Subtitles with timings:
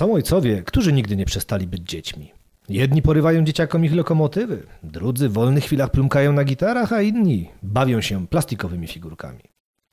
[0.00, 2.32] Są ojcowie, którzy nigdy nie przestali być dziećmi.
[2.68, 8.00] Jedni porywają dzieciakom ich lokomotywy, drudzy w wolnych chwilach plumkają na gitarach, a inni bawią
[8.00, 9.40] się plastikowymi figurkami.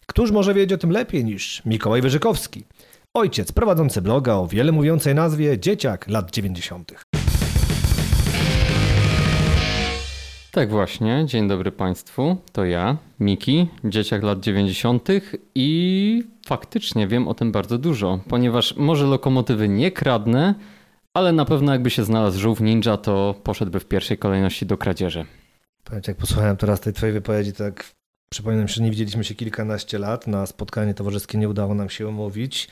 [0.06, 2.66] Któż może wiedzieć o tym lepiej niż Mikołaj Wyżykowski,
[3.14, 6.92] ojciec prowadzący bloga o wiele mówiącej nazwie Dzieciak lat 90.
[10.58, 15.08] Tak właśnie, dzień dobry Państwu, to ja, Miki, dzieciak lat 90.
[15.56, 20.56] i faktycznie wiem o tym bardzo dużo, ponieważ może lokomotywy nie kradnę,
[21.14, 25.26] ale na pewno jakby się znalazł żółw ninja, to poszedłby w pierwszej kolejności do kradzieży.
[25.84, 27.92] Pamiętam, jak posłuchałem teraz tej twojej wypowiedzi, tak
[28.30, 32.68] przypominam, że nie widzieliśmy się kilkanaście lat, na spotkanie towarzyskie nie udało nam się umówić.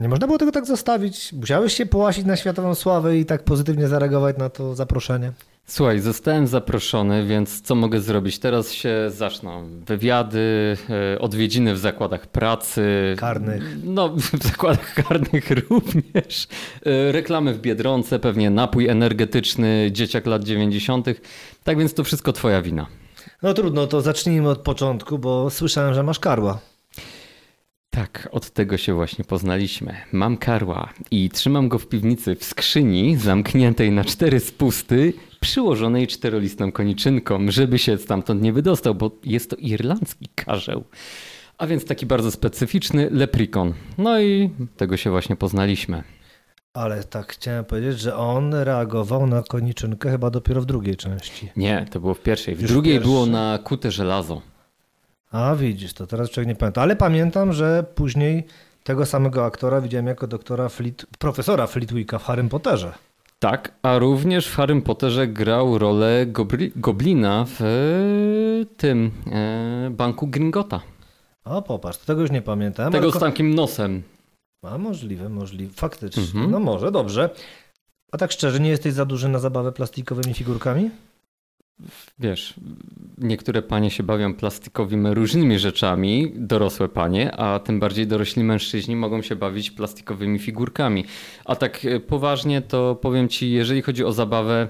[0.00, 1.32] Nie można było tego tak zostawić.
[1.32, 5.32] Musiałeś się połasić na światową sławę i tak pozytywnie zareagować na to zaproszenie.
[5.66, 8.38] Słuchaj, zostałem zaproszony, więc co mogę zrobić?
[8.38, 10.76] Teraz się zaczną wywiady,
[11.14, 13.14] e, odwiedziny w zakładach pracy.
[13.18, 13.76] Karnych.
[13.84, 14.08] No,
[14.40, 16.48] w zakładach karnych również.
[16.86, 21.06] E, reklamy w Biedronce, pewnie napój energetyczny, dzieciak lat 90.
[21.64, 22.86] Tak więc to wszystko twoja wina.
[23.42, 26.71] No trudno, to zacznijmy od początku, bo słyszałem, że masz karła.
[27.94, 29.96] Tak, od tego się właśnie poznaliśmy.
[30.12, 36.72] Mam karła i trzymam go w piwnicy w skrzyni zamkniętej na cztery spusty, przyłożonej czterolistną
[36.72, 40.84] koniczynką, żeby się stamtąd nie wydostał, bo jest to irlandzki karzeł.
[41.58, 43.74] A więc taki bardzo specyficzny leprikon.
[43.98, 46.02] No i tego się właśnie poznaliśmy.
[46.74, 51.48] Ale tak chciałem powiedzieć, że on reagował na koniczynkę chyba dopiero w drugiej części.
[51.56, 52.54] Nie, to było w pierwszej.
[52.56, 54.51] W Już drugiej było na kute żelazo.
[55.32, 56.82] A widzisz, to teraz człowiek nie pamięta.
[56.82, 58.46] Ale pamiętam, że później
[58.84, 62.92] tego samego aktora widziałem jako doktora Fleet, profesora Flitwicka w Harrym Potterze.
[63.38, 67.66] Tak, a również w Harrym Potterze grał rolę gobli- goblina w e,
[68.76, 70.80] tym e, banku Gringota.
[71.44, 72.92] O, popatrz, tego już nie pamiętam.
[72.92, 74.02] Tego z takim nosem.
[74.64, 75.72] A możliwe, możliwe.
[75.74, 76.22] Faktycznie.
[76.22, 76.50] Mhm.
[76.50, 77.30] No może, dobrze.
[78.12, 80.90] A tak szczerze, nie jesteś za duży na zabawę plastikowymi figurkami?
[82.18, 82.54] Wiesz,
[83.18, 89.22] niektóre panie się bawią plastikowymi różnymi rzeczami, dorosłe panie, a tym bardziej dorośli mężczyźni mogą
[89.22, 91.04] się bawić plastikowymi figurkami.
[91.44, 94.68] A tak e, poważnie to powiem ci, jeżeli chodzi o zabawę,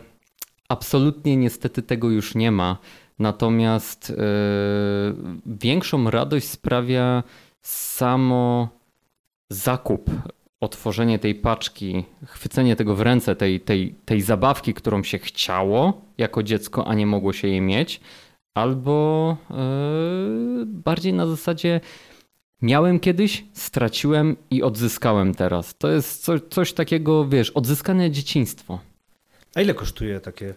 [0.68, 2.78] absolutnie niestety tego już nie ma.
[3.18, 4.14] Natomiast e,
[5.46, 7.22] większą radość sprawia
[7.62, 8.68] samo
[9.50, 10.10] zakup,
[10.62, 16.42] otworzenie tej paczki, chwycenie tego w ręce, tej, tej, tej zabawki, którą się chciało jako
[16.42, 18.00] dziecko, a nie mogło się jej mieć,
[18.54, 19.54] albo e,
[20.66, 21.80] bardziej na zasadzie
[22.62, 25.74] miałem kiedyś, straciłem i odzyskałem teraz.
[25.78, 28.78] To jest co, coś takiego, wiesz, odzyskane dzieciństwo.
[29.54, 30.54] A ile kosztuje takie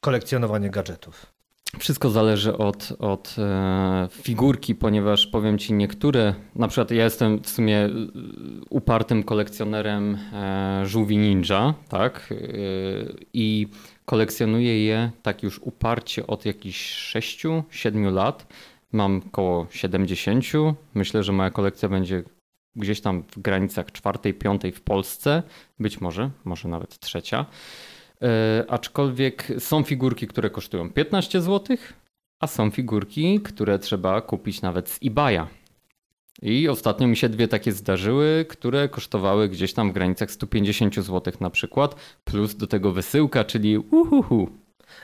[0.00, 1.37] kolekcjonowanie gadżetów?
[1.76, 7.48] Wszystko zależy od, od e, figurki, ponieważ powiem ci niektóre, na przykład ja jestem w
[7.48, 7.90] sumie e,
[8.70, 12.34] upartym kolekcjonerem e, żółwi ninja, tak?
[13.32, 13.68] I
[14.04, 18.46] kolekcjonuję je tak już uparcie od jakichś 6-7 lat.
[18.92, 20.44] Mam około 70.
[20.94, 22.22] Myślę, że moja kolekcja będzie
[22.76, 25.42] gdzieś tam w granicach czwartej, piątej w Polsce,
[25.78, 27.46] być może, może nawet trzecia.
[28.22, 31.76] E, aczkolwiek są figurki, które kosztują 15 zł,
[32.40, 35.46] a są figurki, które trzeba kupić nawet z eBaya.
[36.42, 41.32] I ostatnio mi się dwie takie zdarzyły, które kosztowały gdzieś tam w granicach 150 zł
[41.40, 44.48] na przykład, plus do tego wysyłka, czyli uhuhu.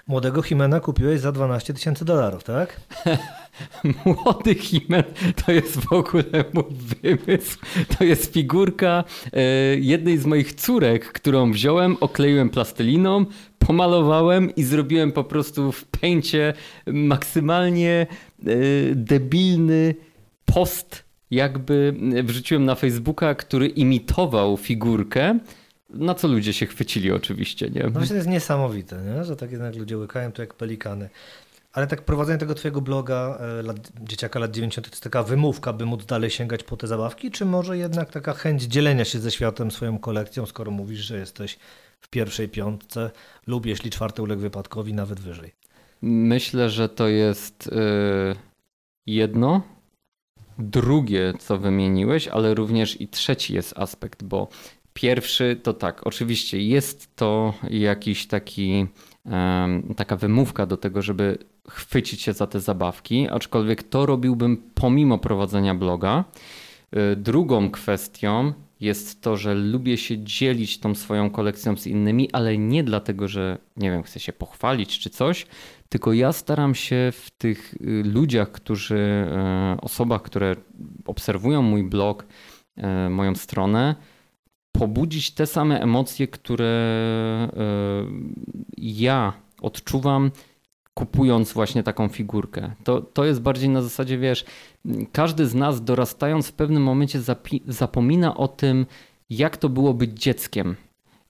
[0.06, 2.80] Młodego Himena kupiłeś za 12 tysięcy dolarów, tak?
[4.04, 5.04] Młody Himen
[5.46, 7.58] to jest w ogóle mój wymysł.
[7.98, 9.42] To jest figurka e,
[9.76, 13.26] jednej z moich córek, którą wziąłem, okleiłem plasteliną,
[13.58, 16.54] pomalowałem i zrobiłem po prostu w pęcie
[16.86, 18.46] maksymalnie e,
[18.94, 19.94] debilny
[20.44, 21.94] post, jakby
[22.24, 25.38] wrzuciłem na Facebooka, który imitował figurkę.
[25.94, 27.82] Na co ludzie się chwycili oczywiście, nie?
[27.82, 29.24] No właśnie to jest niesamowite, nie?
[29.24, 31.08] że tak jednak ludzie łykają to jak pelikany.
[31.72, 35.72] Ale tak prowadzenie tego twojego bloga e, lat, dzieciaka lat 90 to jest taka wymówka,
[35.72, 39.30] by móc dalej sięgać po te zabawki, czy może jednak taka chęć dzielenia się ze
[39.30, 41.58] światem swoją kolekcją, skoro mówisz, że jesteś
[42.00, 43.10] w pierwszej piątce
[43.46, 45.52] lub jeśli czwarty uległ wypadkowi, nawet wyżej.
[46.02, 47.70] Myślę, że to jest y,
[49.06, 49.62] jedno.
[50.58, 54.48] Drugie, co wymieniłeś, ale również i trzeci jest aspekt, bo
[54.94, 58.86] pierwszy to tak, oczywiście jest to jakiś taki,
[59.96, 61.38] taka wymówka do tego, żeby
[61.68, 66.24] chwycić się za te zabawki, aczkolwiek to robiłbym pomimo prowadzenia bloga.
[67.12, 72.58] Y, Drugą kwestią jest to, że lubię się dzielić tą swoją kolekcją z innymi, ale
[72.58, 75.46] nie dlatego, że nie wiem, chcę się pochwalić czy coś,
[75.88, 79.26] tylko ja staram się w tych y, ludziach, którzy,
[79.76, 80.56] y, osobach, które
[81.06, 82.26] obserwują mój blog,
[83.06, 83.94] y, moją stronę,
[84.78, 89.32] pobudzić te same emocje, które y, ja
[89.62, 90.30] odczuwam
[90.94, 92.70] kupując właśnie taką figurkę.
[92.84, 94.44] To, to jest bardziej na zasadzie, wiesz,
[95.12, 98.86] każdy z nas dorastając w pewnym momencie zapi- zapomina o tym,
[99.30, 100.76] jak to było być dzieckiem.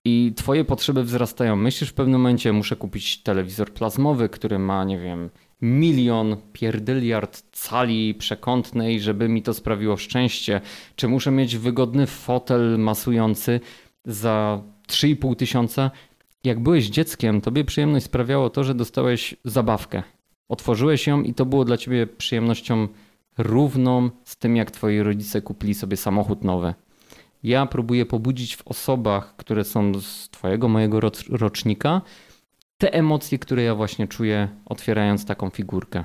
[0.05, 1.57] I twoje potrzeby wzrastają.
[1.57, 5.31] Myślisz w pewnym momencie, muszę kupić telewizor plazmowy, który ma, nie wiem,
[5.65, 10.61] milion pierdyliard cali przekątnej, żeby mi to sprawiło szczęście.
[10.97, 13.61] Czy muszę mieć wygodny fotel masujący
[14.05, 15.91] za 3,5 tysiąca?
[16.45, 20.03] Jak byłeś dzieckiem, tobie przyjemność sprawiało to, że dostałeś zabawkę.
[20.49, 22.89] Otworzyłeś ją i to było dla ciebie przyjemnością
[23.39, 26.75] równą z tym, jak twoi rodzice kupili sobie samochód nowy.
[27.43, 31.01] Ja próbuję pobudzić w osobach, które są z twojego, mojego
[31.31, 32.01] rocznika,
[32.79, 36.05] te emocje, które ja właśnie czuję, otwierając taką figurkę.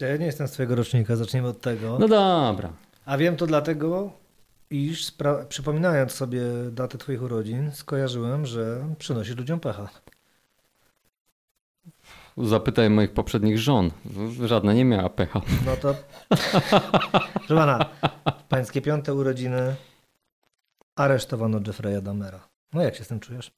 [0.00, 1.98] Ja nie jestem z twojego rocznika, zaczniemy od tego.
[1.98, 2.72] No dobra.
[3.04, 4.10] A wiem to dlatego,
[4.70, 5.12] iż
[5.48, 6.40] przypominając sobie
[6.72, 9.88] datę twoich urodzin, skojarzyłem, że przynosisz ludziom pecha.
[12.36, 13.90] Zapytaj moich poprzednich żon.
[14.44, 15.40] Żadna nie miała pecha.
[15.66, 15.94] No to.
[17.34, 17.86] Proszę pana,
[18.48, 19.74] pańskie piąte urodziny
[20.96, 22.48] aresztowano Jeffrey'a Damera.
[22.72, 23.50] No jak się z tym czujesz?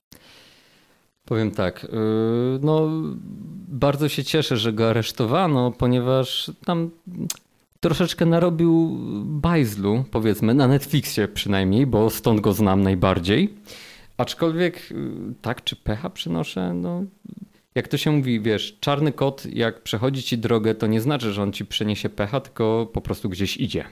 [1.28, 1.88] Powiem tak, y,
[2.62, 2.88] no
[3.69, 6.90] bardzo się cieszę, że go aresztowano, ponieważ tam
[7.80, 13.54] troszeczkę narobił bajzlu, powiedzmy, na Netflixie przynajmniej, bo stąd go znam najbardziej.
[14.16, 14.94] Aczkolwiek y,
[15.42, 17.02] tak czy pecha przynoszę, no
[17.74, 21.42] jak to się mówi, wiesz, czarny kot jak przechodzi ci drogę, to nie znaczy, że
[21.42, 23.84] on ci przyniesie pecha, tylko po prostu gdzieś idzie.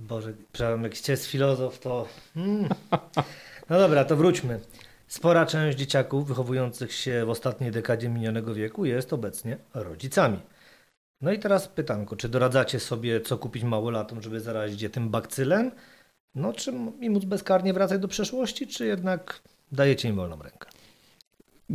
[0.00, 2.08] Boże, przepraszam, jak jest filozof, to...
[2.34, 2.68] Hmm.
[3.70, 4.60] No dobra, to wróćmy.
[5.14, 10.38] Spora część dzieciaków wychowujących się w ostatniej dekadzie minionego wieku jest obecnie rodzicami.
[11.20, 15.70] No i teraz pytanko, czy doradzacie sobie, co kupić małolatom, żeby zarazić je tym bakcylem?
[16.34, 19.40] No, czy i móc bezkarnie wracać do przeszłości, czy jednak
[19.72, 20.68] dajecie im wolną rękę?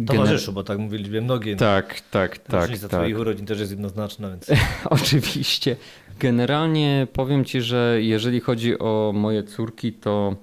[0.07, 1.55] Towarzyszu, bo tak mówili mnogie.
[1.55, 2.61] Tak, tak, tak.
[2.61, 2.99] Różnica tak.
[2.99, 4.47] twoich urodzin też jest jednoznaczna, więc...
[4.89, 5.75] Oczywiście.
[6.19, 10.35] Generalnie powiem ci, że jeżeli chodzi o moje córki, to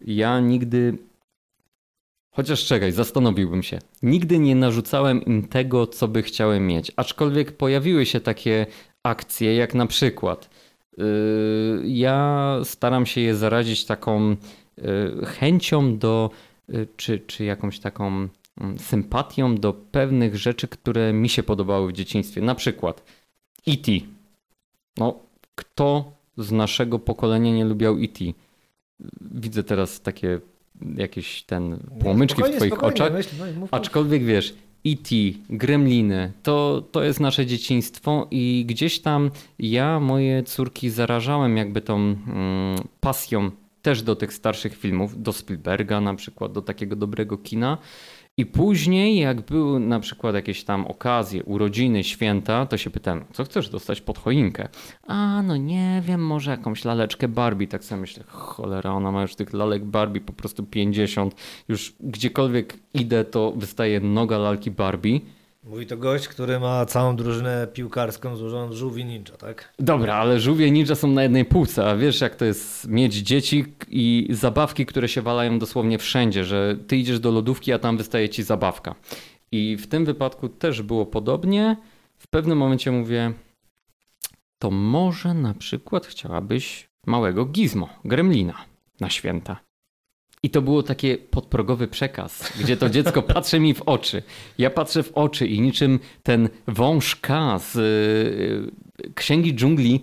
[0.00, 0.98] ja nigdy
[2.30, 3.78] Chociaż czekaj, zastanowiłbym się.
[4.02, 6.92] Nigdy nie narzucałem im tego, co by chciały mieć.
[6.96, 8.66] Aczkolwiek pojawiły się takie
[9.02, 10.50] akcje, jak na przykład.
[10.98, 11.04] Yy,
[11.84, 16.30] ja staram się je zarazić taką yy, chęcią do,
[16.68, 18.28] yy, czy, czy jakąś taką
[18.60, 22.40] mm, sympatią do pewnych rzeczy, które mi się podobały w dzieciństwie.
[22.40, 23.04] Na przykład
[23.68, 23.92] E.T.
[24.96, 25.18] No,
[25.54, 28.24] kto z naszego pokolenia nie lubiał E.T.?
[29.20, 30.40] Widzę teraz takie
[30.96, 33.12] jakieś ten płomyczki w twoich oczach.
[33.12, 33.30] Myśl,
[33.60, 34.54] no Aczkolwiek wiesz,
[34.86, 35.14] E.T.,
[35.50, 41.96] Gremliny, to, to jest nasze dzieciństwo i gdzieś tam ja moje córki zarażałem jakby tą
[41.96, 42.18] mm,
[43.00, 43.50] pasją
[43.82, 47.78] też do tych starszych filmów, do Spielberga na przykład, do takiego dobrego kina.
[48.40, 53.44] I później, jak były na przykład jakieś tam okazje, urodziny, święta, to się pytałem, co
[53.44, 54.68] chcesz dostać pod choinkę?
[55.06, 57.68] A, no nie wiem, może jakąś laleczkę Barbie.
[57.68, 61.34] Tak sobie myślę, cholera, ona ma już tych lalek Barbie po prostu 50.
[61.68, 65.20] Już gdziekolwiek idę, to wystaje noga lalki Barbie.
[65.70, 69.72] Mówi to gość, który ma całą drużynę piłkarską złożoną z żółwi ninja, tak?
[69.78, 73.64] Dobra, ale żółwie ninja są na jednej półce, a wiesz jak to jest mieć dzieci
[73.88, 78.28] i zabawki, które się walają dosłownie wszędzie, że ty idziesz do lodówki, a tam wystaje
[78.28, 78.94] ci zabawka.
[79.52, 81.76] I w tym wypadku też było podobnie.
[82.18, 83.32] W pewnym momencie mówię,
[84.58, 88.54] to może na przykład chciałabyś małego gizmo, gremlina
[89.00, 89.69] na święta.
[90.42, 94.22] I to było takie podprogowy przekaz, gdzie to dziecko patrzy mi w oczy.
[94.58, 100.00] Ja patrzę w oczy i niczym ten wąż K z y, Księgi Dżungli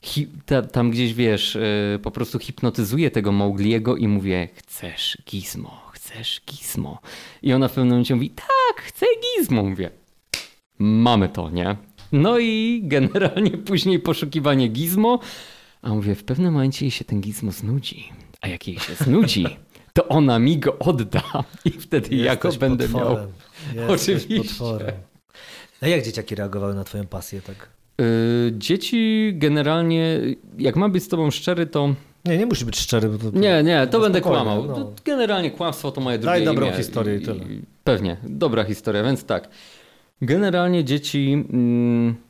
[0.00, 5.80] hi, ta, tam gdzieś, wiesz, y, po prostu hipnotyzuję tego Maugliego i mówię, chcesz gizmo,
[5.92, 6.98] chcesz gizmo.
[7.42, 9.06] I ona w pewnym momencie mówi, tak, chcę
[9.36, 9.62] gizmo.
[9.62, 9.90] Mówię,
[10.78, 11.76] mamy to, nie?
[12.12, 15.18] No i generalnie później poszukiwanie gizmo,
[15.82, 18.12] a mówię, w pewnym momencie jej się ten gizmo znudzi.
[18.40, 19.46] A jak jej się znudzi,
[19.98, 21.22] to ona mi go odda
[21.64, 23.28] i wtedy Jesteś ja go będę potworem.
[23.74, 23.90] miał.
[23.90, 24.48] Jesteś Oczywiście.
[24.48, 24.94] Potworem.
[25.82, 27.68] A jak dzieciaki reagowały na twoją pasję tak?
[27.98, 30.20] Yy, dzieci generalnie,
[30.58, 33.08] jak mam być z tobą szczery, to nie, nie musi być szczery.
[33.08, 34.64] Bo to, nie, nie, to będę kłamał.
[34.64, 34.92] No.
[35.04, 36.76] Generalnie kłamstwo to moje drugie Daj dobrą imię.
[36.76, 37.44] historię i tyle.
[37.84, 39.48] Pewnie, dobra historia, więc tak.
[40.22, 41.44] Generalnie dzieci...
[41.52, 42.27] Mm,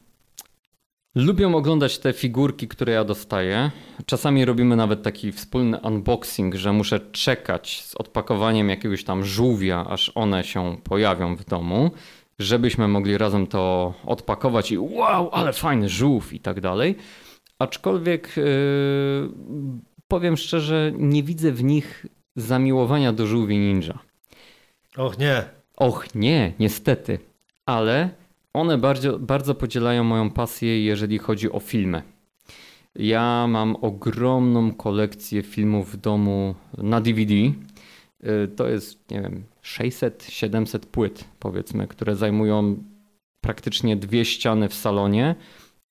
[1.14, 3.70] Lubią oglądać te figurki, które ja dostaję.
[4.06, 10.12] Czasami robimy nawet taki wspólny unboxing, że muszę czekać z odpakowaniem jakiegoś tam żółwia, aż
[10.14, 11.90] one się pojawią w domu,
[12.38, 16.96] żebyśmy mogli razem to odpakować i wow, ale fajny żółw i tak dalej.
[17.58, 18.44] Aczkolwiek yy,
[20.08, 23.98] powiem szczerze, nie widzę w nich zamiłowania do żółwi ninja.
[24.96, 25.44] Och nie.
[25.76, 27.18] Och nie, niestety,
[27.66, 28.10] ale
[28.54, 32.02] one bardzo, bardzo podzielają moją pasję, jeżeli chodzi o filmy.
[32.94, 37.34] Ja mam ogromną kolekcję filmów w domu na DVD.
[37.34, 42.76] Y, To jest, nie wiem, 600-700 płyt, powiedzmy, które zajmują
[43.40, 45.34] praktycznie dwie ściany w salonie.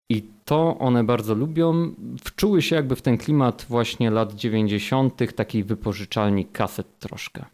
[0.09, 1.95] I to one bardzo lubią.
[2.23, 7.45] Wczuły się jakby w ten klimat właśnie lat 90., takiej wypożyczalni kaset troszkę.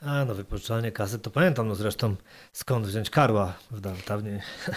[0.00, 2.16] A no wypożyczalnie kaset to pamiętam, no zresztą
[2.52, 4.40] skąd wziąć Karła w da- dawniej.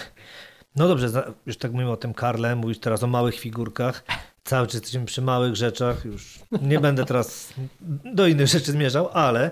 [0.76, 4.04] No dobrze, już tak mówimy o tym Karle, mówisz teraz o małych figurkach.
[4.44, 7.54] Cały czas jesteśmy przy małych rzeczach, już nie będę teraz
[8.06, 9.52] do innych rzeczy zmierzał, ale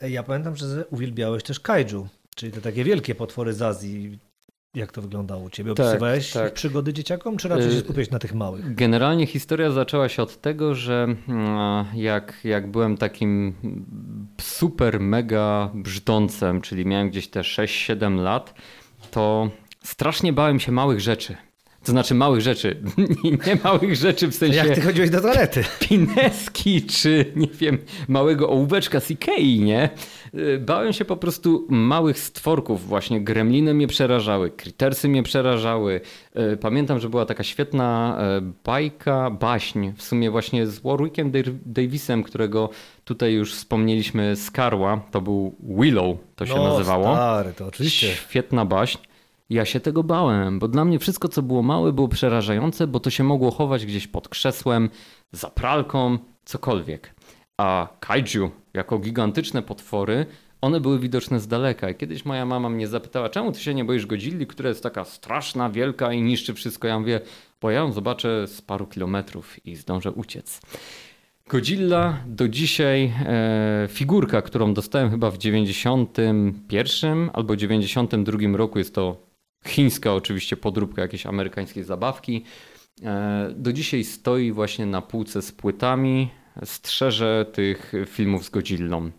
[0.00, 4.18] ja pamiętam, że uwielbiałeś też kaiju, czyli te takie wielkie potwory z Azji.
[4.78, 5.74] Jak to wyglądało u ciebie?
[5.74, 6.54] Tak, Opisywałeś tak.
[6.54, 8.74] przygody dzieciakom, czy raczej się Y- skupiłeś na tych małych?
[8.74, 13.54] Generalnie historia zaczęła się od tego, że mm, jak, jak byłem takim
[14.40, 18.54] super mega brzdącem, czyli miałem gdzieś te 6-7 lat,
[19.10, 19.50] to
[19.82, 21.36] strasznie bałem się małych rzeczy.
[21.84, 22.76] To znaczy małych rzeczy,
[23.46, 25.64] nie małych rzeczy w sensie Jak ty chodziłeś do toalety?
[25.88, 29.90] pineski, czy nie wiem, małego ołóweczka z Ikei, nie?
[30.34, 36.00] Y, Bałem się po prostu małych stworków, właśnie gremliny mnie przerażały, kritersy mnie przerażały.
[36.52, 41.32] Y, Pamiętam, że była taka świetna e, bajka, baśń, w sumie właśnie z Warwickiem
[41.66, 42.70] Davisem, którego
[43.04, 47.14] tutaj już wspomnieliśmy z Karła, to był Willow, to się no, nazywało.
[47.14, 48.08] stary, to oczywiście.
[48.08, 48.98] Świetna baśń.
[49.50, 53.10] Ja się tego bałem, bo dla mnie wszystko, co było małe, było przerażające, bo to
[53.10, 54.90] się mogło chować gdzieś pod krzesłem,
[55.32, 57.14] za pralką, cokolwiek.
[57.56, 60.26] A kaiju, jako gigantyczne potwory,
[60.60, 61.90] one były widoczne z daleka.
[61.90, 65.04] I kiedyś moja mama mnie zapytała, czemu ty się nie boisz Godzilli, która jest taka
[65.04, 66.88] straszna, wielka i niszczy wszystko.
[66.88, 67.20] Ja mówię,
[67.60, 70.60] bo ja ją zobaczę z paru kilometrów i zdążę uciec.
[71.48, 79.27] Godzilla do dzisiaj e, figurka, którą dostałem chyba w 91 albo 92 roku, jest to
[79.66, 82.44] chińska oczywiście podróbka jakiejś amerykańskiej zabawki.
[83.02, 86.30] E, do dzisiaj stoi właśnie na półce z płytami,
[86.64, 89.10] strzeże tych filmów z Godzillą.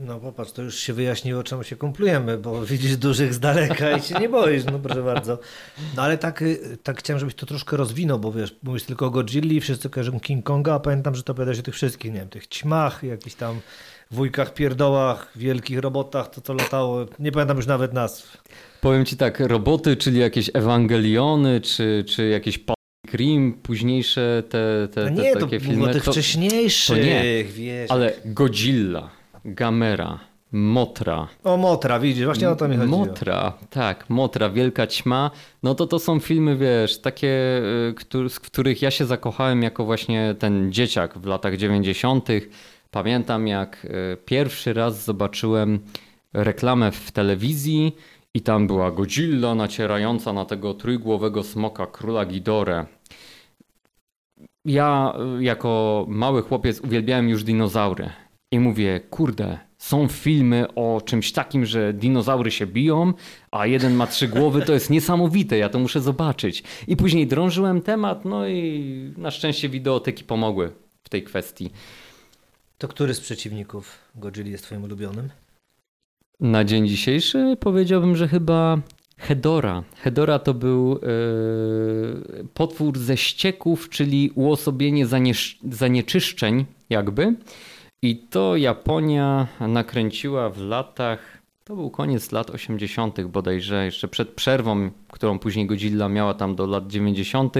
[0.00, 4.02] No popatrz, to już się wyjaśniło, czemu się kumplujemy, bo widzisz dużych z daleka i
[4.02, 5.38] się nie boisz, no proszę bardzo.
[5.96, 9.10] No ale tak, y, tak chciałem, żebyś to troszkę rozwinął, bo wiesz, mówisz tylko o
[9.10, 12.28] Godzilli, wszyscy kojarzą King Konga, a pamiętam, że to opowiadałeś o tych wszystkich, nie wiem,
[12.28, 13.60] tych ćmach, jakichś tam
[14.14, 18.42] wujkach, pierdołach, wielkich robotach, to co latało, nie pamiętam już nawet nazw.
[18.80, 25.10] Powiem ci tak, roboty, czyli jakieś Ewangeliony, czy, czy jakieś Pacific Rim, późniejsze te, te,
[25.10, 25.92] No te nie, to takie mówię filmy.
[25.92, 27.90] tych to- wcześniejszych, to nie, wiesz.
[27.90, 29.10] Ale Godzilla,
[29.44, 30.18] Gamera,
[30.52, 32.98] Motra, O Motra, widzisz, właśnie o to mi chodziło.
[32.98, 35.30] Motra, tak, Motra, Wielka Ćma,
[35.62, 37.28] no to to są filmy, wiesz, takie,
[38.24, 42.28] y, z których ja się zakochałem jako właśnie ten dzieciak w latach 90.
[42.94, 45.78] Pamiętam jak y, pierwszy raz zobaczyłem
[46.32, 47.96] reklamę w telewizji
[48.34, 52.86] i tam była Godzilla nacierająca na tego trójgłowego smoka króla Ghidorę.
[54.64, 58.10] Ja y, jako mały chłopiec uwielbiałem już dinozaury.
[58.52, 63.12] I mówię, kurde, są filmy o czymś takim, że dinozaury się biją,
[63.50, 66.62] a jeden ma trzy głowy, to jest niesamowite, ja to muszę zobaczyć.
[66.88, 70.72] I później drążyłem temat, no i na szczęście wideoteki pomogły
[71.02, 71.70] w tej kwestii.
[72.82, 75.28] To który z przeciwników Godzilli jest twoim ulubionym?
[76.40, 78.78] Na dzień dzisiejszy powiedziałbym, że chyba
[79.18, 79.82] Hedora.
[79.96, 80.98] Hedora to był e,
[82.54, 85.06] potwór ze ścieków, czyli uosobienie
[85.70, 87.34] zanieczyszczeń jakby.
[88.02, 93.20] I to Japonia nakręciła w latach, to był koniec lat 80.
[93.20, 97.54] bodajże, jeszcze przed przerwą, którą później Godzilla miała tam do lat 90.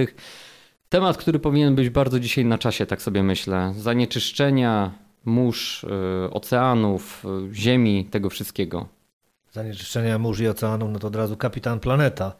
[0.89, 3.73] Temat, który powinien być bardzo dzisiaj na czasie, tak sobie myślę.
[3.77, 5.87] Zanieczyszczenia mórz, y,
[6.31, 8.87] oceanów, y, ziemi, tego wszystkiego.
[9.51, 12.35] Zanieczyszczenia mórz i oceanów, no to od razu Kapitan Planeta.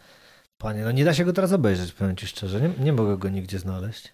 [0.64, 3.30] Panie, no nie da się go teraz obejrzeć, powiem ci szczerze, nie, nie mogę go
[3.30, 4.14] nigdzie znaleźć.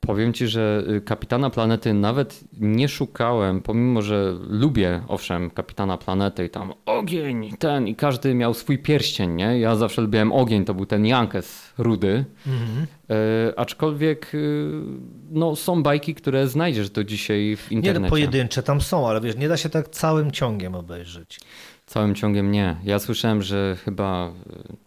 [0.00, 6.44] Powiem ci, że y, Kapitana Planety nawet nie szukałem, pomimo że lubię, owszem, Kapitana Planety
[6.44, 9.60] i tam ogień, ten i każdy miał swój pierścień, nie?
[9.60, 12.24] Ja zawsze lubiłem ogień, to był ten Jankes rudy.
[12.46, 12.86] Mhm.
[13.10, 14.70] E, aczkolwiek y,
[15.30, 18.02] no, są bajki, które znajdziesz do dzisiaj w Nie, internecie.
[18.02, 21.40] no pojedyncze tam są, ale wiesz, nie da się tak całym ciągiem obejrzeć.
[21.88, 22.76] Całym ciągiem nie.
[22.84, 24.28] Ja słyszałem, że chyba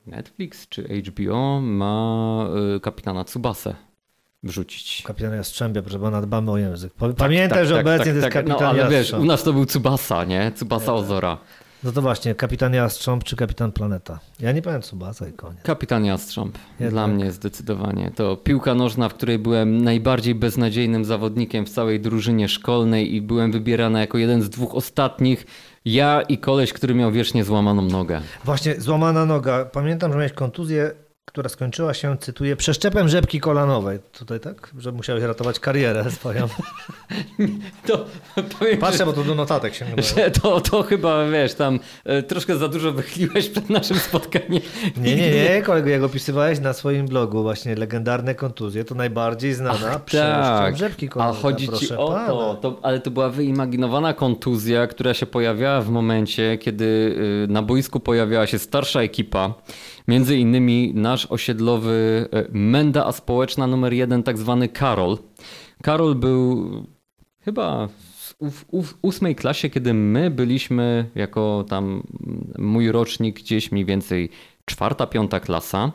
[0.07, 3.75] y, Netflix czy HBO ma y, Kapitana Tsubasę
[4.43, 5.03] wrzucić.
[5.05, 6.93] Kapitan Jastrzębia, proszę pana, dbamy o język.
[6.93, 8.33] Pa- Pamiętaj, Tak, że tak, obecnie tak, to jest tak.
[8.33, 10.51] Kapitan No ale wiesz, u nas to był Tsubasa, nie?
[10.55, 11.37] Tsubasa Ozora.
[11.83, 14.19] No to właśnie, kapitan Jastrząb czy kapitan Planeta?
[14.39, 15.61] Ja nie pamiętam Subasa i koniec.
[15.63, 16.57] Kapitan Jastrząb.
[16.71, 16.89] Jednak.
[16.91, 18.11] Dla mnie zdecydowanie.
[18.15, 23.51] To piłka nożna, w której byłem najbardziej beznadziejnym zawodnikiem w całej drużynie szkolnej i byłem
[23.51, 25.45] wybierany jako jeden z dwóch ostatnich.
[25.85, 28.21] Ja i koleś, który miał wiecznie złamaną nogę.
[28.45, 29.65] Właśnie, złamana noga.
[29.65, 30.91] Pamiętam, że miałeś kontuzję,
[31.25, 33.99] która skończyła się, cytuję, przeszczepem rzepki kolanowej.
[34.13, 34.71] Tutaj tak?
[34.77, 36.47] Że musiałeś ratować karierę swoją.
[37.87, 38.05] To
[38.59, 39.85] powiem, Patrzę, bo to do notatek się
[40.15, 44.61] że to, to chyba, wiesz, tam e, troszkę za dużo wychyliłeś przed naszym spotkaniem.
[44.97, 49.99] Nie, nie, nie, kolego, jak opisywałeś na swoim blogu właśnie legendarne kontuzje, to najbardziej znana
[49.99, 51.41] przeszczep rzepki A kolanowej.
[51.41, 52.27] chodzi proszę ci o pana.
[52.27, 56.85] to, to, ale to była wyimaginowana kontuzja, która się pojawiała w momencie, kiedy
[57.45, 59.53] y, na boisku pojawiała się starsza ekipa,
[60.07, 65.17] między innymi nasz osiedlowy y, menda społeczna numer jeden, tak zwany Karol.
[65.83, 66.67] Karol był
[67.41, 67.89] chyba
[68.81, 72.03] w ósmej klasie, kiedy my byliśmy jako tam
[72.57, 74.29] mój rocznik gdzieś mniej więcej
[74.65, 75.91] czwarta, piąta klasa.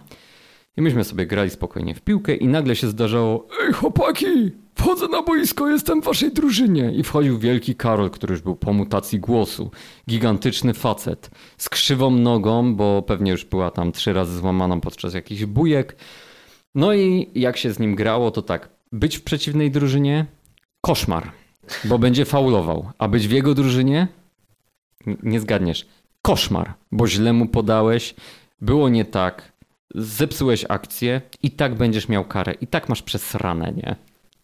[0.76, 5.22] I myśmy sobie grali spokojnie w piłkę i nagle się zdarzało Ej chłopaki, wchodzę na
[5.22, 6.92] boisko, jestem w waszej drużynie.
[6.92, 9.70] I wchodził wielki Karol, który już był po mutacji głosu.
[10.08, 11.30] Gigantyczny facet.
[11.58, 15.96] Z krzywą nogą, bo pewnie już była tam trzy razy złamana podczas jakichś bujek.
[16.74, 20.26] No i jak się z nim grało, to tak, być w przeciwnej drużynie?
[20.80, 21.32] Koszmar,
[21.84, 24.08] bo będzie faulował, a być w jego drużynie?
[25.22, 25.86] Nie zgadniesz.
[26.22, 28.14] Koszmar, bo źle mu podałeś,
[28.60, 29.52] było nie tak,
[29.94, 32.52] zepsułeś akcję i tak będziesz miał karę.
[32.52, 33.96] I tak masz przesrane, nie?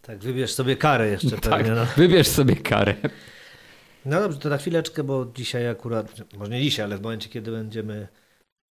[0.03, 1.71] Tak, wybierz sobie karę jeszcze Tak, pewnie.
[1.73, 1.87] No.
[1.97, 2.95] wybierz sobie karę.
[4.05, 7.51] no dobrze, to na chwileczkę, bo dzisiaj akurat, może nie dzisiaj, ale w momencie, kiedy
[7.51, 8.09] będziemy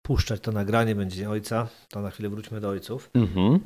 [0.03, 3.11] puszczać to nagranie, będzie Ojca, to na chwilę wróćmy do ojców.
[3.15, 3.59] Mhm.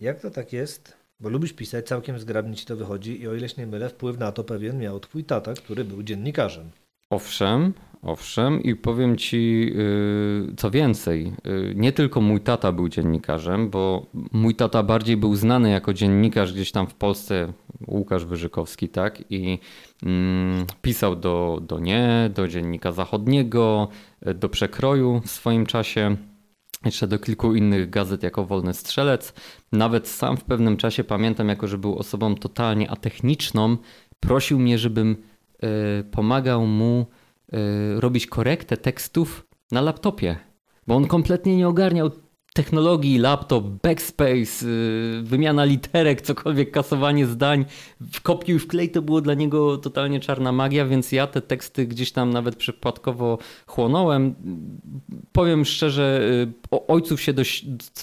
[0.00, 0.96] Jak to tak jest?
[1.20, 4.32] Bo lubisz pisać, całkiem zgrabnie ci to wychodzi i o ileś nie mylę, wpływ na
[4.32, 6.70] to pewien miał twój tata, który był dziennikarzem.
[7.14, 11.32] Owszem, owszem i powiem ci yy, co więcej.
[11.44, 16.52] Yy, nie tylko mój tata był dziennikarzem, bo mój tata bardziej był znany jako dziennikarz
[16.52, 17.52] gdzieś tam w Polsce,
[17.88, 19.24] Łukasz Wyżykowski, tak?
[19.30, 19.58] I
[20.02, 23.88] mm, pisał do, do Nie, do Dziennika Zachodniego,
[24.26, 26.16] yy, do Przekroju w swoim czasie.
[26.84, 29.34] Jeszcze do kilku innych gazet jako Wolny Strzelec.
[29.72, 33.76] Nawet sam w pewnym czasie pamiętam, jako że był osobą totalnie atechniczną,
[34.20, 35.33] prosił mnie, żebym y,
[36.10, 37.06] pomagał mu
[37.54, 40.36] y, robić korektę tekstów na laptopie,
[40.86, 42.10] bo on kompletnie nie ogarniał
[42.54, 47.64] technologii, laptop, backspace, y, wymiana literek, cokolwiek, kasowanie zdań,
[48.12, 52.12] w kopiuj wklej to było dla niego totalnie czarna magia, więc ja te teksty gdzieś
[52.12, 54.34] tam nawet przypadkowo chłonąłem.
[55.32, 56.20] Powiem szczerze,
[56.72, 57.34] y, ojców się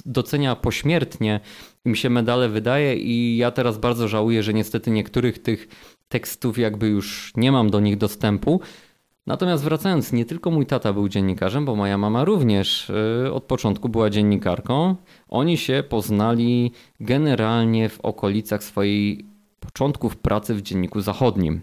[0.05, 1.39] docenia pośmiertnie,
[1.85, 5.67] im się medale wydaje i ja teraz bardzo żałuję, że niestety niektórych tych
[6.11, 8.61] tekstów jakby już nie mam do nich dostępu.
[9.27, 13.89] Natomiast wracając, nie tylko mój tata był dziennikarzem, bo moja mama również y, od początku
[13.89, 14.95] była dziennikarką.
[15.27, 19.25] Oni się poznali generalnie w okolicach swojej
[19.59, 21.61] początków pracy w Dzienniku Zachodnim.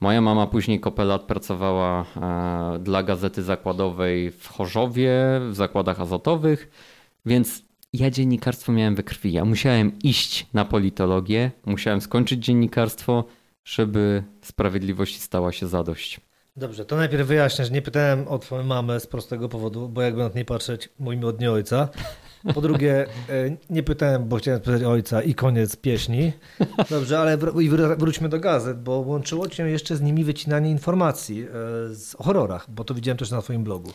[0.00, 6.70] Moja mama później kopę lat pracowała e, dla gazety zakładowej w Chorzowie, w zakładach azotowych,
[7.26, 9.32] więc ja dziennikarstwo miałem we krwi.
[9.32, 13.24] Ja musiałem iść na politologię, musiałem skończyć dziennikarstwo,
[13.66, 16.20] żeby sprawiedliwości stała się zadość.
[16.56, 20.22] Dobrze, to najpierw wyjaśnię, że nie pytałem o twoją mamę z prostego powodu, bo jakby
[20.22, 21.88] na to nie patrzeć, mówimy od nie ojca.
[22.54, 26.32] Po drugie, e, nie pytałem, bo chciałem spytać ojca i koniec pieśni.
[26.90, 31.48] Dobrze, ale wr- wróćmy do gazet, bo łączyło cię jeszcze z nimi wycinanie informacji e,
[31.94, 33.92] z, o horrorach, bo to widziałem też na twoim blogu.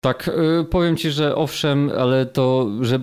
[0.00, 2.98] Tak, y, powiem ci, że owszem, ale to, że,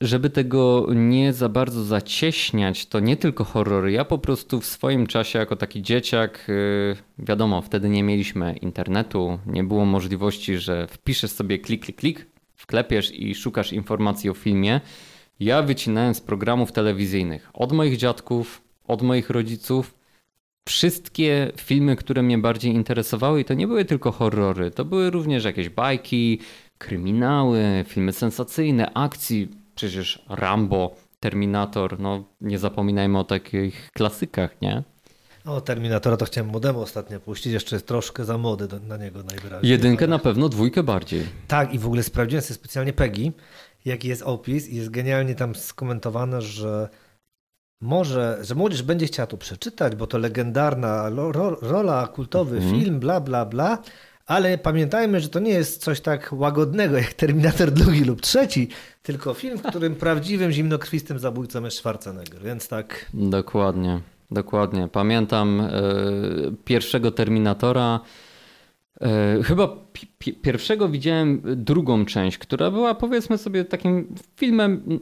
[0.00, 3.92] żeby tego nie za bardzo zacieśniać, to nie tylko horrory.
[3.92, 9.38] Ja po prostu w swoim czasie, jako taki dzieciak, y, wiadomo, wtedy nie mieliśmy internetu,
[9.46, 14.80] nie było możliwości, że wpiszesz sobie klik, klik, klik, wklepiesz i szukasz informacji o filmie.
[15.40, 19.94] Ja wycinałem z programów telewizyjnych od moich dziadków, od moich rodziców
[20.68, 25.44] wszystkie filmy, które mnie bardziej interesowały, i to nie były tylko horrory, to były również
[25.44, 26.40] jakieś bajki,
[26.78, 29.48] kryminały, filmy sensacyjne, akcji,
[29.80, 34.82] przecież Rambo, Terminator, no nie zapominajmy o takich klasykach, nie?
[35.44, 39.22] O, Terminatora to chciałem młodemu ostatnio puścić, jeszcze jest troszkę za młody do, na niego
[39.22, 39.70] najwyraźniej.
[39.72, 41.26] Jedynkę ale- na pewno, dwójkę bardziej.
[41.48, 43.32] Tak, i w ogóle sprawdziłem sobie specjalnie Peggy,
[43.84, 46.88] jaki jest opis i jest genialnie tam skomentowane, że
[47.80, 51.10] może, że młodzież będzie chciała to przeczytać, bo to legendarna
[51.62, 52.80] rola, kultowy Mhm.
[52.80, 53.78] film, bla, bla, bla,
[54.26, 58.68] ale pamiętajmy, że to nie jest coś tak łagodnego jak Terminator drugi lub trzeci,
[59.02, 63.10] tylko film, w którym prawdziwym zimnokrwistym zabójcą jest Schwarzenegger, więc tak...
[63.14, 64.88] Dokładnie, dokładnie.
[64.92, 65.70] Pamiętam e,
[66.64, 68.00] pierwszego Terminatora.
[69.00, 75.00] E, chyba pi- pi- pierwszego widziałem drugą część, która była powiedzmy sobie takim filmem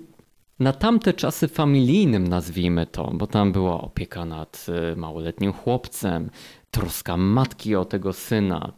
[0.58, 6.30] na tamte czasy familijnym, nazwijmy to, bo tam była opieka nad e, małoletnim chłopcem,
[6.70, 8.72] troska matki o tego syna,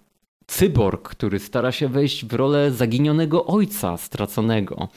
[0.46, 4.88] cyborg, który stara się wejść w rolę zaginionego ojca straconego,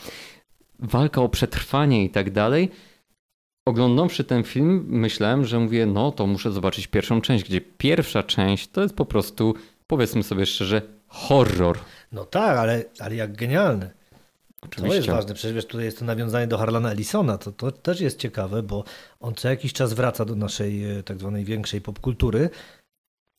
[0.80, 2.72] walka o przetrwanie i tak dalej.
[3.66, 8.68] Oglądawszy ten film, myślałem, że mówię, no to muszę zobaczyć pierwszą część, gdzie pierwsza część
[8.68, 9.56] to jest po prostu,
[9.88, 11.80] powiedzmy sobie szczerze, horror.
[12.12, 13.90] No tak, ale, ale jak genialny.
[14.62, 14.90] Oczywiście.
[14.90, 18.02] To jest ważne, przecież wiesz, tutaj jest to nawiązanie do Harlana Ellisona, to, to też
[18.02, 18.84] jest ciekawe, bo
[19.20, 22.50] on co jakiś czas wraca do naszej e, tak zwanej większej popkultury,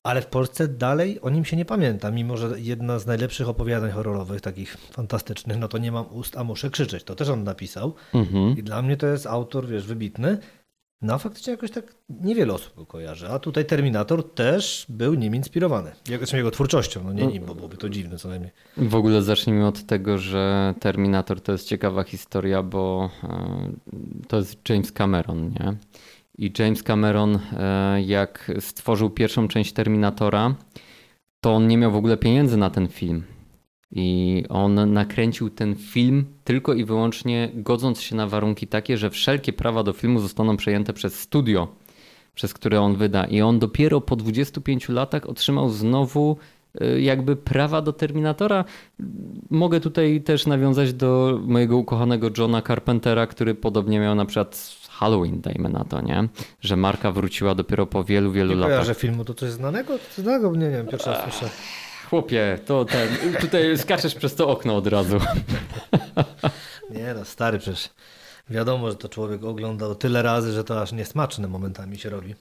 [0.02, 3.90] ale w Polsce dalej o nim się nie pamięta, mimo że jedna z najlepszych opowiadań
[3.90, 7.04] horrorowych, takich fantastycznych, no to nie mam ust, a muszę krzyczeć.
[7.04, 8.58] To też on napisał Mhm.
[8.58, 10.38] i dla mnie to jest autor, wiesz, wybitny.
[11.02, 13.28] No faktycznie jakoś tak niewiele osób go kojarzy.
[13.28, 15.90] A tutaj Terminator też był nim inspirowany.
[16.08, 18.50] Jego, znaczy jego twórczością, no nie nim, bo byłoby to dziwne co najmniej.
[18.76, 23.72] W ogóle zacznijmy od tego, że Terminator to jest ciekawa historia, bo e,
[24.28, 25.76] to jest James Cameron, nie?
[26.40, 30.54] I James Cameron, e, jak stworzył pierwszą część Terminatora,
[31.40, 33.22] to on nie miał w ogóle pieniędzy na ten film.
[33.90, 39.52] I on nakręcił ten film tylko i wyłącznie godząc się na warunki takie, że wszelkie
[39.52, 41.68] prawa do filmu zostaną przejęte przez studio,
[42.34, 43.24] przez które on wyda.
[43.24, 46.36] I on dopiero po 25 latach otrzymał znowu
[46.82, 48.64] y, jakby prawa do Terminatora.
[49.50, 55.40] Mogę tutaj też nawiązać do mojego ukochanego Johna Carpentera, który podobnie miał na przykład Halloween,
[55.40, 56.28] dajmy na to, nie?
[56.60, 58.72] Że marka wróciła dopiero po wielu, wielu Nie latach.
[58.72, 59.98] kojarzę filmu, to coś znanego?
[60.14, 60.50] Znanego?
[60.52, 61.54] Nie, nie wiem, pierwszy raz słyszę.
[62.10, 63.08] Chłopie, to ten,
[63.40, 65.18] tutaj skaczesz przez to okno od razu.
[66.90, 67.90] Nie no, stary przecież.
[68.50, 72.34] Wiadomo, że to człowiek oglądał tyle razy, że to aż niesmaczne momentami się robi.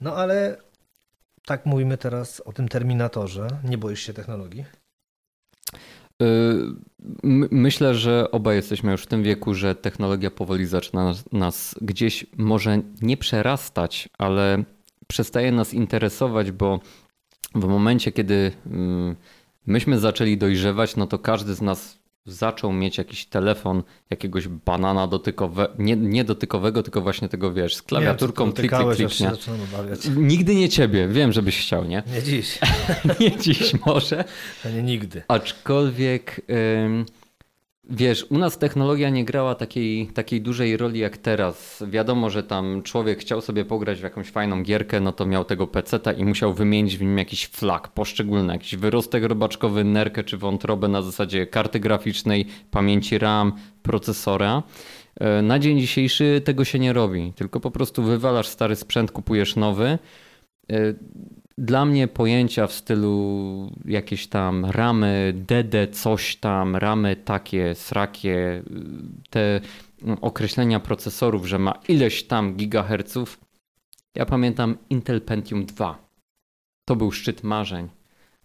[0.00, 0.56] No ale
[1.46, 3.48] tak mówimy teraz o tym Terminatorze.
[3.64, 4.64] Nie boisz się technologii?
[6.22, 6.26] Y,
[7.22, 11.74] my- Myślę, że obaj jesteśmy już w tym wieku, że technologia powoli zaczyna nas, nas
[11.80, 14.64] gdzieś może nie przerastać, ale
[15.06, 16.80] przestaje nas interesować, bo
[17.54, 19.16] w momencie, kiedy mm,
[19.66, 25.68] myśmy zaczęli dojrzewać, no to każdy z nas zaczął mieć jakiś telefon, jakiegoś banana dotykowe,
[25.78, 29.30] nie, nie dotykowego, tylko właśnie tego, wiesz, z klawiaturką nie, klik, klik, klik, nie?
[30.16, 32.02] Nigdy nie ciebie, wiem, żebyś chciał, nie?
[32.14, 32.58] Nie dziś,
[33.20, 34.24] Nie dziś może.
[34.64, 35.22] a nie nigdy.
[35.28, 36.40] Aczkolwiek
[36.84, 37.06] ym,
[37.90, 41.84] wiesz, u nas technologia nie grała takiej, takiej dużej roli jak teraz.
[41.88, 45.66] Wiadomo, że tam człowiek chciał sobie pograć w jakąś fajną gierkę, no to miał tego
[45.66, 50.88] peceta i musiał wymienić w nim jakiś flag poszczególny, jakiś wyrostek robaczkowy, nerkę czy wątrobę
[50.88, 54.62] na zasadzie karty graficznej, pamięci RAM, procesora.
[55.20, 59.56] E, Na dzień dzisiejszy tego się nie robi, tylko po prostu wywalasz stary sprzęt, kupujesz
[59.56, 59.98] nowy.
[60.72, 60.94] E,
[61.58, 68.62] Dla mnie pojęcia w stylu jakieś tam ramy, DD, coś tam, ramy takie, srakie,
[69.30, 69.60] te
[70.20, 73.40] określenia procesorów, że ma ileś tam gigaherców.
[74.14, 76.08] Ja pamiętam Intel Pentium 2.
[76.84, 77.88] To był szczyt marzeń.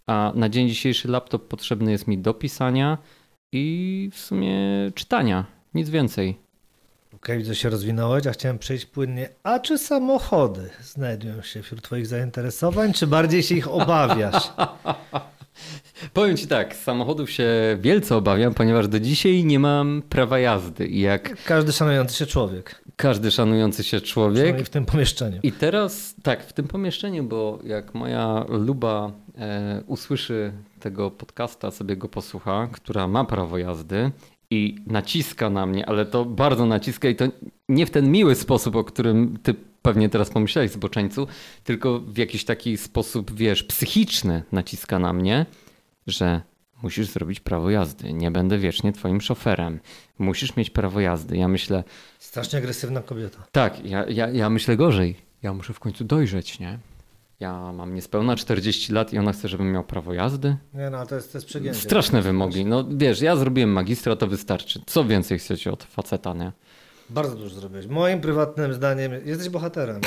[0.08, 2.98] A na dzień dzisiejszy laptop potrzebny jest mi do pisania
[3.52, 4.58] i w sumie
[4.96, 5.46] czytania.
[5.74, 6.38] Nic więcej.
[7.24, 9.30] Okej, widzę, się rozwinąłeś, a chciałem przejść płynnie.
[9.44, 14.52] A czy samochody znajdują się wśród Twoich zainteresowań, czy bardziej się ich obawiasz?
[16.14, 17.48] Powiem ci tak, samochodów się
[17.82, 20.88] wielce obawiam, ponieważ do dzisiaj nie mam prawa jazdy.
[20.88, 24.66] I jak Każdy szanujący się człowiek, każdy szanujący się człowiek.
[24.66, 25.40] w tym pomieszczeniu.
[25.44, 31.98] I teraz tak, w tym pomieszczeniu, bo jak moja luba e, usłyszy tego podcasta, sobie
[31.98, 34.12] go posłucha, która ma prawo jazdy
[34.52, 37.26] i naciska na mnie, ale to bardzo naciska i to
[37.70, 41.28] nie w ten miły sposób, o którym ty pewnie teraz pomyślałeś, zboczeńcu,
[41.64, 45.46] tylko w jakiś taki sposób, wiesz, psychiczny naciska na mnie,
[46.08, 46.42] że
[46.84, 49.80] musisz zrobić prawo jazdy, nie będę wiecznie twoim szoferem,
[50.20, 51.38] musisz mieć prawo jazdy.
[51.38, 51.84] Ja myślę,
[52.20, 53.44] Strasznie agresywna kobieta.
[53.52, 55.16] tak, ja, ja, ja myślę gorzej.
[55.44, 56.80] Ja muszę w końcu dojrzeć, nie?
[57.40, 60.58] Ja mam niespełna 40 lat i ona chce, żebym miał prawo jazdy.
[60.74, 61.80] Nie no, to jest, to jest przegięcie.
[61.80, 62.66] Straszne wymogi.
[62.66, 64.82] No wiesz, ja zrobiłem magistra, to wystarczy.
[64.86, 66.52] Co więcej chcecie od faceta, nie?
[67.10, 67.88] Bardzo dużo zrobiłeś.
[67.88, 70.02] Moim prywatnym zdaniem jesteś bohaterem.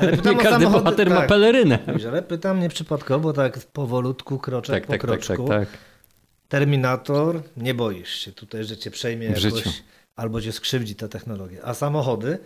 [0.00, 1.28] Ale pytam Nie o każdy samochody- bohater ma tak.
[1.28, 1.78] pelerynę.
[1.86, 5.48] Mówisz, Ale pytam nie przypadkowo, tak powolutku, kroczek Tak, po tak, tak, tak, kroczku.
[5.48, 5.68] tak.
[6.48, 9.70] Terminator, nie boisz się tutaj, że cię przejmie W jakoś, życiu.
[10.16, 11.62] albo cię skrzywdzi ta technologia.
[11.64, 12.38] A samochody,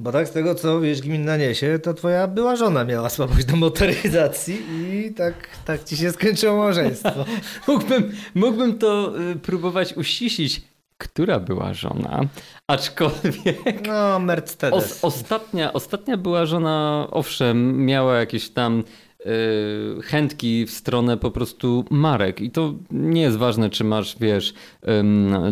[0.00, 3.56] bo tak z tego co wiesz, gminna niesie, to twoja była żona miała słabość do
[3.56, 4.56] motoryzacji
[4.92, 5.34] i tak,
[5.64, 7.24] tak ci się skończyło małżeństwo.
[7.68, 10.62] Mógłbym, mógłbym to y, próbować uściślić,
[10.98, 12.20] która była żona.
[12.66, 14.72] Aczkolwiek No, Mercedes.
[14.84, 18.84] os, ostatnia, ostatnia była żona, owszem, miała jakieś tam
[19.24, 22.40] yy, chętki w stronę po prostu marek.
[22.40, 24.54] I to nie jest ważne, czy masz, wiesz,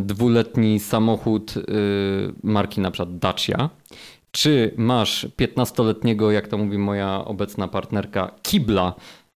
[0.00, 1.62] dwuletni samochód yy,
[2.42, 3.70] marki na przykład Dacia,
[4.36, 8.94] czy masz 15-letniego, jak to mówi moja obecna partnerka, kibla,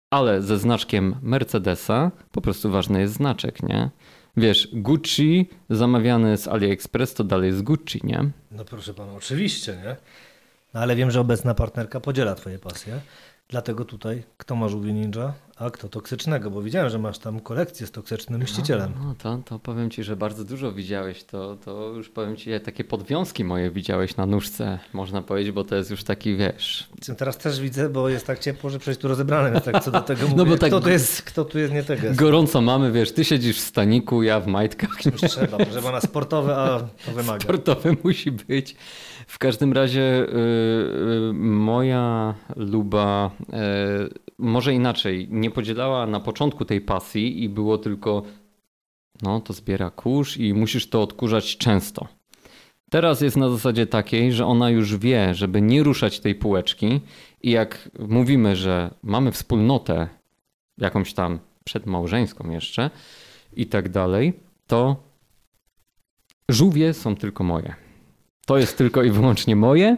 [0.09, 3.89] ale ze znaczkiem Mercedesa, po prostu ważny jest znaczek, nie?
[4.37, 8.29] Wiesz, Gucci zamawiany z AliExpress to dalej jest Gucci, nie?
[8.51, 9.95] No proszę pana, oczywiście, nie?
[10.73, 12.99] No ale wiem, że obecna partnerka podziela twoje pasje.
[13.49, 17.87] Dlatego tutaj, kto ma żółwie ninja, a kto toksycznego, bo widziałem, że masz tam kolekcję
[17.87, 18.93] z toksycznym mścicielem.
[19.03, 21.23] No to, to powiem ci, że bardzo dużo widziałeś.
[21.23, 25.75] To, to już powiem ci, takie podwiązki moje widziałeś na nóżce, można powiedzieć, bo to
[25.75, 26.89] jest już taki, wiesz...
[27.17, 30.01] Teraz też widzę, bo jest tak ciepło, że przecież tu rozebrane, więc tak co do
[30.01, 30.35] tego mówię.
[30.37, 32.07] No bo tak- kto, tu jest, kto tu jest nie tego?
[32.07, 32.19] jest?
[32.19, 35.05] Gorąco mamy, wiesz, ty siedzisz w staniku, ja w majtkach.
[35.05, 37.43] Już trzeba, proszę pana, sportowe, a to wymaga.
[37.43, 38.75] Sportowy musi być.
[39.29, 40.27] W każdym razie y,
[41.29, 43.53] y, moja luba, y,
[44.37, 48.23] może inaczej, nie podzielała na początku tej pasji i było tylko,
[49.21, 52.07] no to zbiera kurz i musisz to odkurzać często.
[52.89, 57.01] Teraz jest na zasadzie takiej, że ona już wie, żeby nie ruszać tej półeczki
[57.43, 60.07] i jak mówimy, że mamy wspólnotę
[60.77, 62.89] jakąś tam przedmałżeńską jeszcze
[63.53, 64.33] i tak dalej,
[64.67, 64.95] to
[66.49, 67.88] żółwie są tylko moje.
[68.49, 69.97] To jest tylko i wyłącznie moje.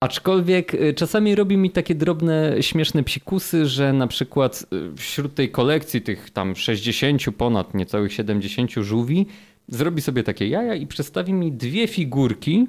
[0.00, 5.50] Aczkolwiek y, czasami robi mi takie drobne, śmieszne psikusy, że na przykład y, wśród tej
[5.50, 9.26] kolekcji tych tam 60 ponad, niecałych 70 żółwi,
[9.68, 12.66] zrobi sobie takie jaja i przedstawi mi dwie figurki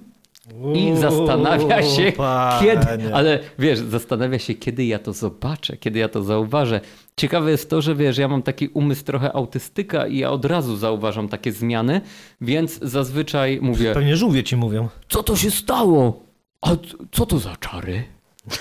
[0.76, 2.72] i zastanawia się, panie.
[2.72, 3.16] kiedy.
[3.16, 6.82] Ale wiesz, zastanawia się, kiedy ja to zobaczę, kiedy ja to zauważę.
[7.18, 10.78] Ciekawe jest to, że wiesz, ja mam taki umysł trochę autystyka i ja od razu
[10.78, 12.02] zauważam takie zmiany,
[12.42, 14.90] więc zazwyczaj mówię: Pewnie żółwie ci mówią.
[15.10, 16.24] Co to się stało?
[16.62, 16.70] A
[17.12, 18.04] co to za czary?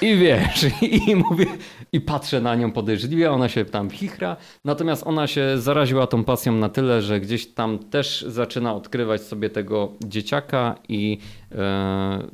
[0.02, 0.66] I wiesz,
[1.08, 1.46] i mówię,
[1.92, 6.52] i patrzę na nią podejrzliwie, ona się tam chichra, natomiast ona się zaraziła tą pasją
[6.52, 11.18] na tyle, że gdzieś tam też zaczyna odkrywać sobie tego dzieciaka i
[11.52, 12.28] e,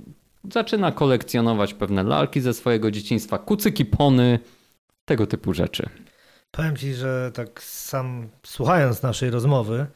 [0.52, 4.38] zaczyna kolekcjonować pewne lalki ze swojego dzieciństwa, kucyki, pony,
[5.04, 5.88] tego typu rzeczy.
[6.50, 9.86] Powiem ci, że tak sam słuchając naszej rozmowy,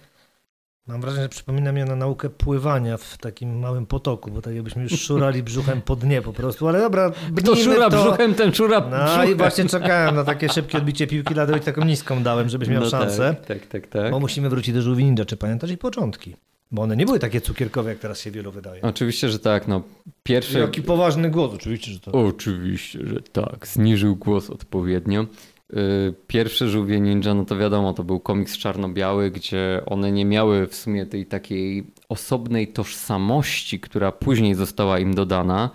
[0.86, 4.82] mam wrażenie, że przypomina mnie na naukę pływania w takim małym potoku, bo tak jakbyśmy
[4.82, 8.02] już szurali brzuchem po dnie po prostu, ale dobra, Kto szura to.
[8.04, 9.30] brzuchem, ten szura No brzuchem.
[9.30, 12.82] i właśnie czekałem na takie szybkie odbicie piłki, dlatego i taką niską dałem, żebyś miał
[12.82, 13.34] No szansę.
[13.34, 13.86] Tak, tak, tak.
[13.86, 14.10] tak.
[14.10, 16.36] Bo musimy wrócić do żółwi ninja, czy pamiętasz ich początki?
[16.72, 18.82] Bo one nie były takie cukierkowe, jak teraz się wielu wydaje.
[18.82, 19.68] Oczywiście, że tak.
[19.68, 19.82] No,
[20.22, 22.12] pierwsze, Jaki poważny głos, oczywiście, że to.
[22.12, 23.66] Oczywiście, że tak.
[23.66, 25.26] Zniżył głos odpowiednio.
[25.72, 30.66] Yy, Pierwsze żółwie ninja, no to wiadomo, to był komiks czarno-biały, gdzie one nie miały
[30.66, 35.70] w sumie tej takiej osobnej tożsamości, która później została im dodana.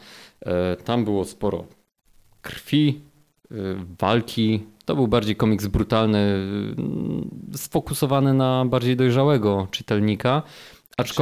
[0.46, 0.52] Yy,
[0.84, 1.66] Tam było sporo
[2.42, 3.02] krwi,
[3.52, 4.64] yy, walki.
[4.86, 6.48] To był bardziej komiks brutalny,
[7.56, 10.44] sfokusowany na bardziej dojrzałego czytelnika.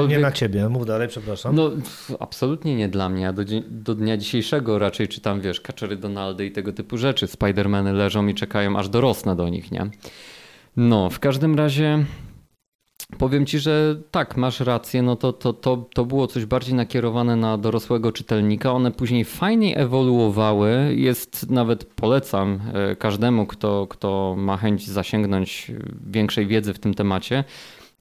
[0.07, 1.55] Nie na ciebie, mów dalej, przepraszam.
[1.55, 1.71] No,
[2.19, 3.33] absolutnie nie dla mnie.
[3.33, 7.27] Do, do dnia dzisiejszego raczej czytam, wiesz, Kaczery Donaldy i tego typu rzeczy.
[7.27, 9.89] Spidermany leżą i czekają, aż dorosnę do nich, nie?
[10.77, 12.05] No, w każdym razie
[13.17, 15.01] powiem ci, że tak, masz rację.
[15.01, 18.71] No to, to, to, to było coś bardziej nakierowane na dorosłego czytelnika.
[18.71, 20.93] One później fajnie ewoluowały.
[20.95, 25.79] Jest nawet, polecam e, każdemu, kto, kto ma chęć zasięgnąć e,
[26.11, 27.43] większej wiedzy w tym temacie.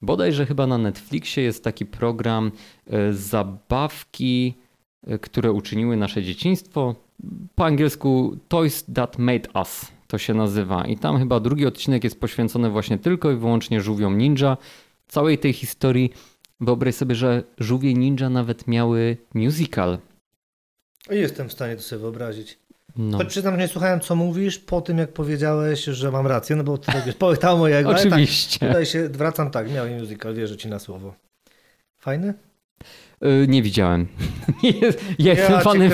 [0.03, 2.53] Bodajże chyba na Netflixie jest taki program
[2.87, 4.55] e, zabawki,
[5.07, 6.95] e, które uczyniły nasze dzieciństwo.
[7.55, 10.87] Po angielsku Toys That Made Us to się nazywa.
[10.87, 14.57] I tam chyba drugi odcinek jest poświęcony właśnie tylko i wyłącznie żółwiom ninja.
[15.09, 16.12] Całej tej historii
[16.61, 19.99] wyobraź sobie, że żółwie ninja nawet miały musical.
[21.11, 22.59] Jestem w stanie to sobie wyobrazić.
[22.97, 23.19] No.
[23.19, 26.65] Choć przyznam, że nie słuchałem, co mówisz po tym, jak powiedziałeś, że mam rację, no
[26.65, 27.91] bo to tak jest połytało mojego.
[27.91, 28.59] ale Oczywiście.
[28.59, 31.15] Tak, tutaj się wracam tak, miałem musical, wierzę ci na słowo.
[31.99, 32.35] Fajny?
[33.25, 34.07] Y, Nie widziałem.
[34.63, 34.71] ja
[35.19, 35.91] Ja jestem cię fanem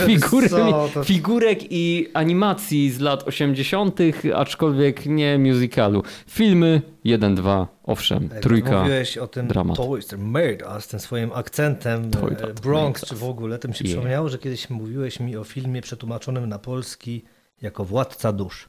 [0.50, 3.98] co to- figurek i animacji z lat 80.,
[4.34, 6.02] aczkolwiek nie musicalu.
[6.28, 8.78] Filmy 1, 2, owszem, Jak trójka.
[8.78, 9.76] Mówiłeś o tym dramat.
[9.76, 12.10] Toys That Made Us, tym swoim akcentem
[12.40, 13.96] e, Bronx, czy w ogóle, tym się Yeah.
[13.96, 17.24] przypomniało, że kiedyś mówiłeś mi o filmie przetłumaczonym na polski
[17.62, 18.68] jako Władca Dusz.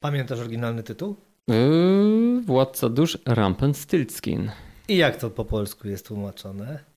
[0.00, 1.16] Pamiętasz oryginalny tytuł?
[1.48, 4.50] Yy, Władca dusz Rampenstiltskin.
[4.88, 6.91] I jak to po polsku jest tłumaczone?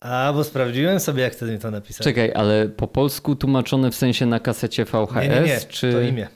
[0.00, 2.04] A, bo sprawdziłem sobie, jak wtedy mi to napisać.
[2.04, 5.14] Czekaj, ale po polsku tłumaczone w sensie na kasecie VHS?
[5.14, 5.92] nie, nie, nie, czy...
[5.92, 6.28] to imię.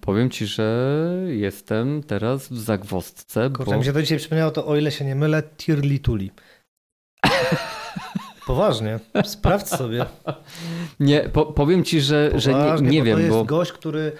[0.00, 3.78] Powiem ci, że jestem teraz w zagwozdce, Kurczę, bo...
[3.78, 6.30] mi się to dzisiaj przypomniało, to o ile się nie mylę, Tirli Tuli.
[8.46, 10.06] Poważnie, sprawdź sobie.
[11.00, 13.44] Nie, po, powiem ci, że, że nie, Poważnie, nie bo wiem, to jest bo...
[13.44, 14.12] gość, który...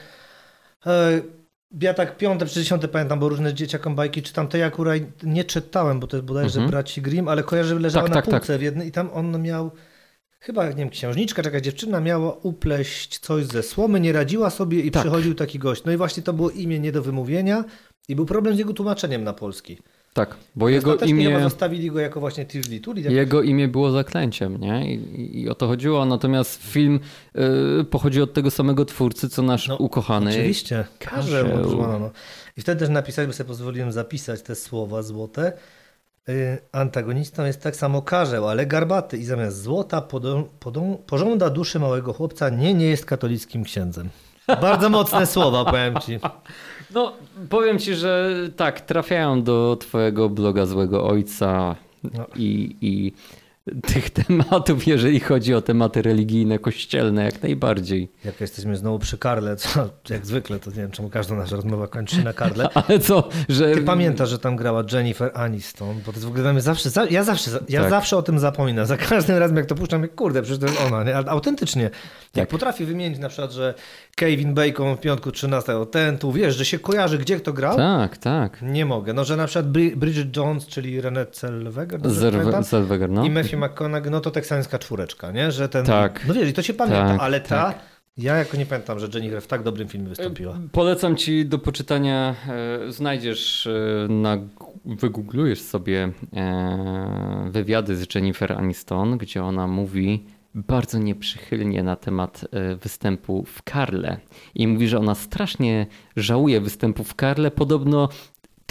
[0.87, 1.21] E,
[1.81, 4.49] ja tak piąte czy dziesiąte pamiętam, bo różne dzieciakom bajki czytam.
[4.49, 6.71] Te ja akurat nie czytałem, bo to jest bodajże Mhm.
[6.71, 8.41] Braci Grimm, ale kojarzę, że leżała Tak, na tak, tak.
[8.41, 9.71] półce w jednej i tam on miał...
[10.41, 14.81] Chyba, nie wiem, księżniczka, czy jakaś dziewczyna miała upleść coś ze słomy, nie radziła sobie
[14.81, 15.03] i Tak.
[15.03, 15.85] przychodził taki gość.
[15.85, 17.65] No i właśnie to było imię nie do wymówienia
[18.09, 19.79] i był problem z jego tłumaczeniem na polski.
[20.15, 21.41] Tak, bo jego chyba imię...
[21.43, 23.03] zostawili go jako właśnie Tirli Tuli.
[23.03, 24.95] jak- Jego imię było zaklęciem, nie?
[24.95, 26.05] I, i, o to chodziło.
[26.05, 27.01] Natomiast film
[27.81, 30.31] y, pochodzi od tego samego twórcy, co nasz No, ukochany.
[30.31, 31.47] Oczywiście, karzeł.
[32.01, 32.11] No.
[32.57, 35.53] I wtedy też napisać, bo sobie pozwoliłem zapisać te słowa złote.
[36.29, 41.79] Y, Antagonistą jest tak samo karzeł, ale garbaty i zamiast złota podą, podą, pożąda duszy
[41.81, 44.09] małego chłopca, nie, nie jest katolickim księdzem.
[44.61, 46.19] Bardzo mocne słowa, powiem ci.
[46.95, 47.13] No,
[47.51, 52.27] powiem ci, że tak, trafiają do twojego bloga Złego Ojca No.
[52.37, 53.13] i, i
[53.87, 58.11] tych tematów, jeżeli chodzi o tematy religijne, kościelne, jak najbardziej.
[58.25, 61.89] Jak jesteśmy znowu przy Karle, to jak zwykle, to nie wiem, czemu każda nasza rozmowa
[61.89, 62.69] kończy się na Karle.
[62.89, 63.75] Ale co, że...
[63.75, 67.51] Ty pamiętasz, że tam grała Jennifer Aniston, bo to w ogóle zawsze, za, ja zawsze,
[67.69, 67.91] ja Tak.
[67.91, 68.87] zawsze o tym zapominam.
[68.87, 71.17] Za każdym razem jak to puszczam, jak kurde, przecież to jest ona, nie?
[71.17, 71.83] Ale autentycznie.
[71.83, 71.93] Jak
[72.33, 72.49] Tak.
[72.49, 73.75] potrafię wymienić na przykład, że
[74.17, 77.77] Kevin Bacon w piątku 13, ten tu, wiesz, że się kojarzy, gdzie kto grał?
[77.77, 78.63] Tak, tak.
[78.63, 79.13] Nie mogę.
[79.13, 82.01] No, że na przykład Bri- Bridget Jones, czyli Renée Zellweger?
[82.65, 83.25] Zellweger, no.
[83.25, 85.53] i Matthew McConaughey, no to teksańska czwóreczka, nie?
[85.53, 86.25] Że ten, Tak.
[86.29, 87.79] No wiesz, i to się pamięta, Tak, ale ta, tak.
[88.17, 90.59] ja jako nie pamiętam, że Jennifer w tak dobrym filmie wystąpiła.
[90.73, 94.39] Polecam ci do poczytania, e, znajdziesz, e, na,
[94.85, 102.77] wygooglujesz sobie e, wywiady z Jennifer Aniston, gdzie ona mówi bardzo nieprzychylnie na temat e,
[102.77, 104.17] występu w Karle.
[104.55, 105.87] I mówi, że ona strasznie
[106.17, 107.51] żałuje występu w Karle.
[107.51, 108.09] Podobno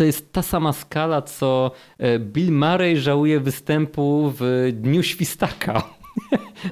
[0.01, 5.83] to jest ta sama skala, co e, Bill Murray żałuje występu w Dniu Świstaka.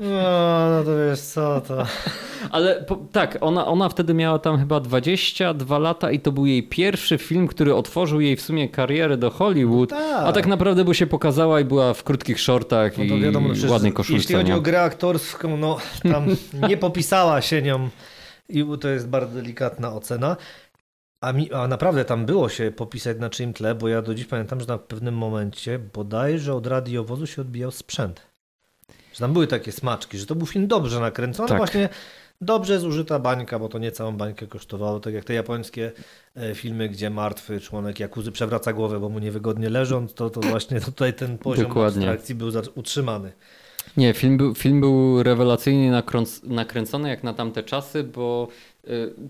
[0.02, 1.86] No, no to wiesz co, to...
[2.52, 6.64] Ale po, tak, ona, ona wtedy miała tam chyba 22 lata i to był jej
[6.64, 9.90] pierwszy film, który otworzył jej w sumie karierę do Hollywood.
[9.90, 10.28] tak.
[10.28, 13.72] A tak naprawdę, bo się pokazała i była w krótkich shortach No i wiadomo, no
[13.72, 14.20] ładnej koszulce.
[14.20, 15.78] Jeśli chodzi o grę aktorską, no
[16.12, 16.26] tam
[16.70, 17.90] nie popisała się nią
[18.50, 20.38] i to jest bardzo delikatna ocena.
[21.22, 24.26] A, mi, a naprawdę tam było się popisać na czyim tle, bo ja do dziś
[24.26, 28.22] pamiętam, że na pewnym momencie bodajże od radiowozu się odbijał sprzęt.
[29.14, 31.58] Że tam były takie smaczki, że to był film dobrze nakręcony, Tak.
[31.58, 31.90] właśnie
[32.42, 35.92] dobrze zużyta bańka, bo to nie całą bańkę kosztowało, tak jak te japońskie
[36.36, 40.82] e, filmy, gdzie martwy członek Jakuzy przewraca głowę, bo mu niewygodnie leżąc, to, to właśnie
[40.82, 42.02] tutaj ten poziom Dokładnie.
[42.02, 43.32] abstrakcji był utrzymany.
[43.98, 46.04] Nie, film był, film był rewelacyjnie
[46.44, 48.48] nakręcony jak na tamte czasy, bo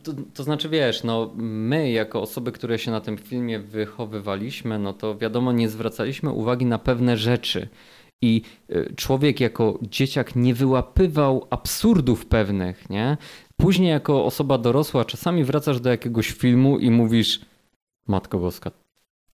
[0.04, 4.94] to, to znaczy wiesz, no my jako osoby, które się na tym filmie wychowywaliśmy, no
[4.94, 7.70] to wiadomo nie zwracaliśmy uwagi na pewne rzeczy.
[8.22, 13.18] I y, człowiek jako dzieciak nie wyłapywał absurdów pewnych, nie?
[13.58, 17.42] Później jako osoba dorosła czasami wracasz do jakiegoś filmu i mówisz
[18.08, 18.72] Matko Boska,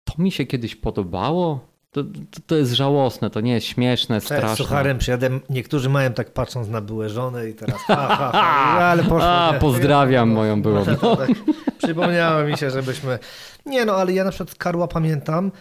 [0.03, 1.74] to mi się kiedyś podobało?
[1.95, 4.55] To, to, to jest żałosne, to nie jest śmieszne, z straszne.
[4.55, 5.29] sucharem przyjadę.
[5.49, 8.39] Niektórzy mają tak patrząc na byłe żony i teraz ha, ha, ha,
[8.91, 9.29] ale poszło.
[9.29, 9.59] A, nie.
[9.59, 10.85] pozdrawiam moją byłą.
[11.01, 11.29] No, tak.
[11.77, 13.19] Przypomniało mi się, żebyśmy...
[13.65, 15.51] Nie no, ale ja na przykład Karła pamiętam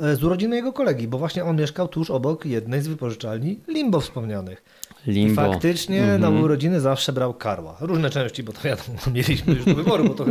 [0.00, 4.00] e, z urodziny jego kolegi, bo właśnie on mieszkał tuż obok jednej z wypożyczalni Limbo
[4.00, 4.62] wspomnianych.
[5.06, 5.42] I Limbo.
[5.42, 6.20] faktycznie Mhm.
[6.20, 7.76] na urodziny zawsze brał Karła.
[7.80, 10.04] Różne części, bo to wiadomo, mieliśmy już do wyboru.
[10.04, 10.24] Bo to...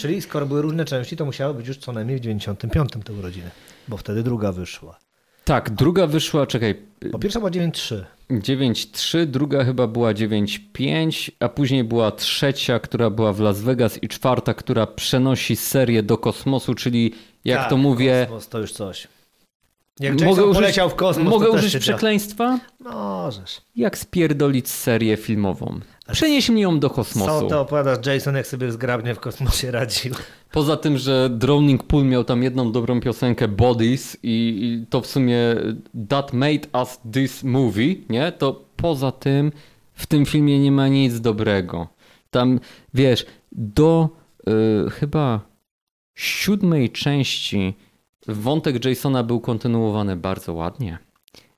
[0.00, 3.50] Czyli skoro były różne części, to musiało być już co najmniej w 95 te urodziny,
[3.88, 4.98] bo wtedy druga wyszła.
[5.44, 6.74] Tak, druga wyszła, czekaj,
[7.12, 8.04] Bo pierwsza była 9.3.
[8.30, 14.08] 9.3, druga chyba była 9.5, a później była trzecia, która była w Las Vegas i
[14.08, 18.26] czwarta, która przenosi serię do kosmosu, czyli jak Tak, to mówię...
[18.28, 19.08] Kosmos to już coś.
[20.00, 22.58] Jak Mogę użyć- w kosmos, Mogę użyć przekleństwa?
[22.80, 23.60] Możesz.
[23.76, 25.80] Jak spierdolić serię filmową?
[26.12, 27.48] Przenieś mnie ją do Co kosmosu.
[27.48, 30.14] to opowiadasz, Jason, jak sobie zgrabnie w kosmosie radził?
[30.52, 35.06] Poza tym, że Drowning Pool miał tam jedną dobrą piosenkę Bodies i, i to w
[35.06, 35.38] sumie
[36.08, 38.32] That Made Us This Movie, nie?
[38.32, 39.52] To poza tym
[39.94, 41.88] w tym filmie nie ma nic dobrego.
[42.30, 42.60] Tam,
[42.94, 44.08] wiesz, do
[44.86, 45.40] y, chyba
[46.14, 47.74] siódmej części
[48.26, 50.98] wątek Jasona był kontynuowany bardzo ładnie,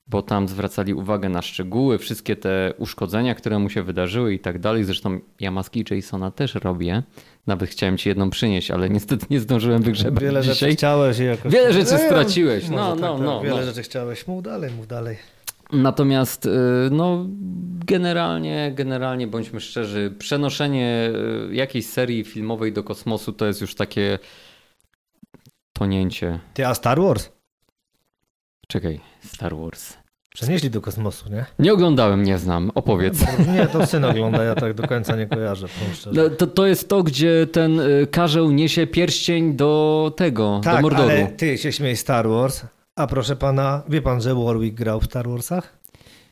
[0.07, 4.59] bo tam zwracali uwagę na szczegóły, wszystkie te uszkodzenia, które mu się wydarzyły i tak
[4.59, 4.85] dalej.
[4.85, 7.03] Zresztą ja maski Jasona też robię.
[7.47, 10.73] Nawet chciałem ci jedną przynieść, ale niestety nie zdążyłem wygrzebać Wiele rzeczy dzisiaj.
[10.77, 11.53] chciałeś i jakoś...
[11.53, 12.69] Wiele rzeczy Nie, straciłeś.
[12.69, 13.27] No, tak, no, tak.
[13.27, 13.63] no, Wiele no.
[13.63, 14.27] rzeczy chciałeś.
[14.27, 15.17] Mów dalej, mów dalej.
[15.73, 16.51] Natomiast y,
[16.91, 17.27] no,
[17.87, 21.11] generalnie, generalnie bądźmy szczerzy, przenoszenie
[21.51, 24.19] y, jakiejś serii filmowej do kosmosu to jest już takie
[26.55, 27.31] Ty, a Star Wars?
[28.69, 29.97] Czekaj, Star Wars.
[30.35, 31.45] Przenieśli do kosmosu, nie?
[31.59, 32.71] Nie oglądałem, nie znam.
[32.75, 33.21] Opowiedz.
[33.55, 35.67] Nie, to syn ogląda, ja tak do końca nie kojarzę.
[36.13, 40.83] No, to, to jest to, gdzie ten y, karzeł niesie pierścień do tego, do Tak,
[40.83, 41.03] Mordoru.
[41.03, 42.63] ale ty się śmiej Star Wars,
[42.97, 45.79] a proszę pana, wie pan, że Warwick grał w Star Warsach?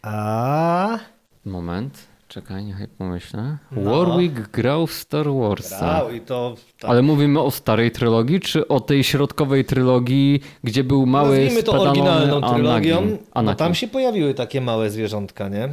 [0.03, 0.99] A
[1.44, 3.58] Moment, czekaj, niechaj pomyślę.
[3.70, 3.82] No.
[3.82, 5.80] Warwick grał w Star Warsach.
[5.80, 6.54] grał i to...
[6.80, 6.90] Tak.
[6.90, 11.82] Ale mówimy o starej trylogii, czy o tej środkowej trylogii, gdzie był mały Nazwijmy to
[11.82, 13.18] oryginalną trylogią, Anakin?
[13.32, 13.58] Anakin.
[13.58, 15.68] tam się pojawiły takie małe zwierzątka, nie?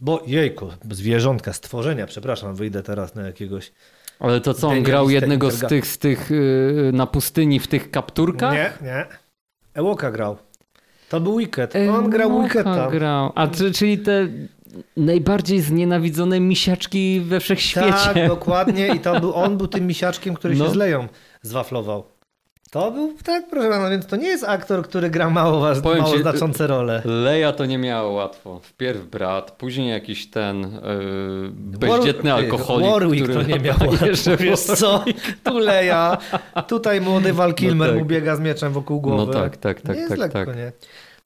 [0.00, 3.72] Bo, jejku, zwierzątka, stworzenia, przepraszam, wyjdę teraz na jakiegoś...
[4.20, 7.90] Ale to co, on grał jednego z tych, z tych yy, na pustyni w tych
[7.90, 8.52] kapturkach?
[8.52, 9.06] Nie, nie.
[9.74, 10.36] Ewoka grał.
[11.08, 11.74] To był Wicked.
[11.94, 12.90] On grał Mocha Wicketa.
[12.90, 13.32] grał.
[13.34, 14.28] A czy, czyli te
[14.96, 17.92] najbardziej znienawidzone misiaczki we wszechświecie.
[18.14, 18.88] Tak, dokładnie.
[18.88, 20.64] I to był, on był tym misiaczkiem, który No.
[20.64, 21.08] się z Leją
[21.42, 22.04] zwaflował.
[22.70, 26.12] To był, tak, proszę pana, więc to nie jest aktor, który gra mało, waż, mało
[26.16, 27.02] ci, znaczące role.
[27.04, 28.60] Leja to nie miała łatwo.
[28.62, 34.36] Wpierw brat, później jakiś ten yy, bezdzietny War- alkoholik, Warwick który to nie miał łatwo,
[34.38, 35.04] wiesz co?
[35.44, 36.18] Tu Leja,
[36.68, 37.98] tutaj młody Val Kilmer tak.
[37.98, 39.26] mu biega z mieczem wokół głowy.
[39.26, 40.56] No tak, tak, tak, nie jest tak, lekko, tak.
[40.56, 40.72] nie?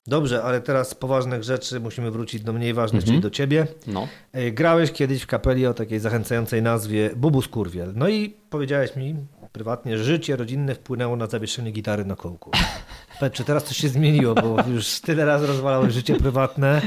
[0.07, 3.07] Dobrze, ale teraz z poważnych rzeczy musimy wrócić do mniej ważnych, Mhm.
[3.13, 3.67] czyli do ciebie.
[3.87, 4.09] No.
[4.33, 7.93] E, Grałeś kiedyś w kapeli o takiej zachęcającej nazwie Bubus Kurwiel.
[7.97, 9.17] No i powiedziałeś mi
[9.53, 12.51] prywatnie, że życie rodzinne wpłynęło na zawieszenie gitary na kołku.
[13.33, 16.83] Czy teraz coś się zmieniło, bo już tyle razy rozwalałeś życie prywatne.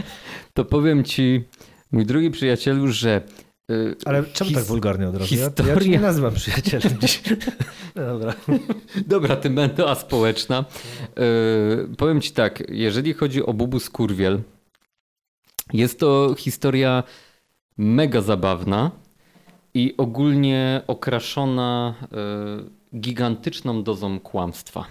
[0.54, 1.44] To powiem ci,
[1.92, 3.22] mój drogi przyjacielu, że.
[3.70, 5.36] Yy, Ale czemu tak wulgarnie od razu?
[5.36, 7.22] Ja, ja historia- nie nazywam przyjacielem dziś.
[7.96, 8.34] No dobra.
[9.08, 10.66] Dobra, ty będę, a społeczna.
[11.90, 14.42] Yy, powiem ci tak, jeżeli chodzi o Bubus Kurwiel,
[15.74, 17.04] jest to historia
[17.78, 18.92] mega zabawna
[19.74, 21.96] i ogólnie okraszona
[22.92, 24.86] yy, gigantyczną dozą kłamstwa.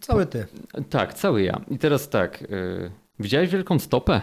[0.00, 0.46] Cały ty.
[0.90, 1.60] Tak, cały ja.
[1.70, 4.20] I teraz tak, yy, widziałeś wielką stopę?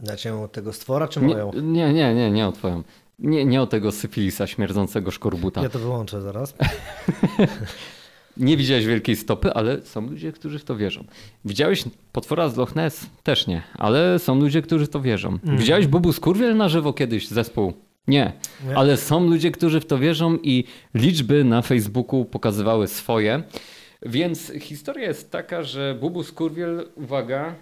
[0.00, 1.52] Na cię od tego stwora, czy moją?
[1.62, 2.82] nie, nie, nie, nie o twoją.
[3.18, 5.62] Nie, nie o tego syfilisa śmierdzącego szkorbuta.
[5.62, 6.54] Ja to wyłączę zaraz.
[8.36, 11.04] Nie widziałeś wielkiej stopy, ale są ludzie, którzy w to wierzą.
[11.44, 13.06] Widziałeś potwora z Loch Ness?
[13.22, 15.28] Też nie, ale są ludzie, którzy w to wierzą.
[15.28, 15.58] Mhm.
[15.58, 17.72] Widziałeś Bubu Skurwiel na żywo kiedyś, zespół?
[18.08, 18.32] Nie.
[18.68, 18.76] Nie.
[18.76, 23.42] ale są ludzie, którzy w to wierzą i liczby na Facebooku pokazywały swoje.
[24.02, 27.54] Więc historia jest taka, że Bubu Skurwiel, uwaga,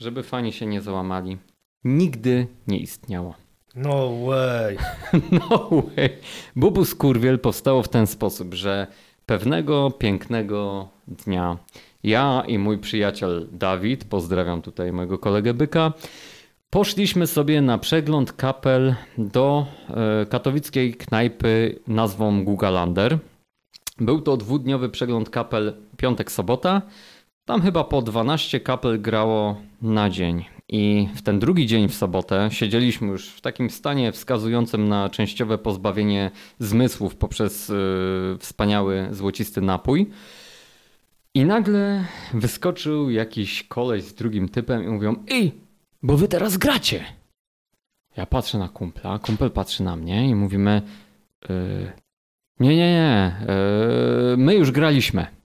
[0.00, 1.38] żeby fani się nie załamali,
[1.84, 3.34] nigdy nie istniało.
[3.74, 4.78] No way.
[5.50, 6.10] No way.
[6.56, 8.86] Bubu Skurwiel powstało w ten sposób, że
[9.26, 11.56] pewnego pięknego dnia
[12.02, 15.92] ja i mój przyjaciel Dawid, pozdrawiam tutaj mojego kolegę Byka,
[16.70, 23.18] poszliśmy sobie na przegląd kapel do e, katowickiej knajpy nazwą Gugalander.
[23.98, 26.82] Był to dwudniowy przegląd kapel piątek-sobota.
[27.50, 30.44] Tam chyba po 12 kapel grało na dzień.
[30.68, 35.58] I w ten drugi dzień w sobotę siedzieliśmy już w takim stanie wskazującym na częściowe
[35.58, 40.10] pozbawienie zmysłów poprzez yy, wspaniały złocisty napój.
[41.34, 45.52] I nagle wyskoczył jakiś koleś z drugim typem i mówią: Ej,
[46.02, 47.04] bo wy teraz gracie.
[48.16, 50.82] Ja patrzę na kumpla, kumpel patrzy na mnie i mówimy:
[51.48, 51.92] yy,
[52.60, 55.39] Nie, nie, nie, yy, my już graliśmy.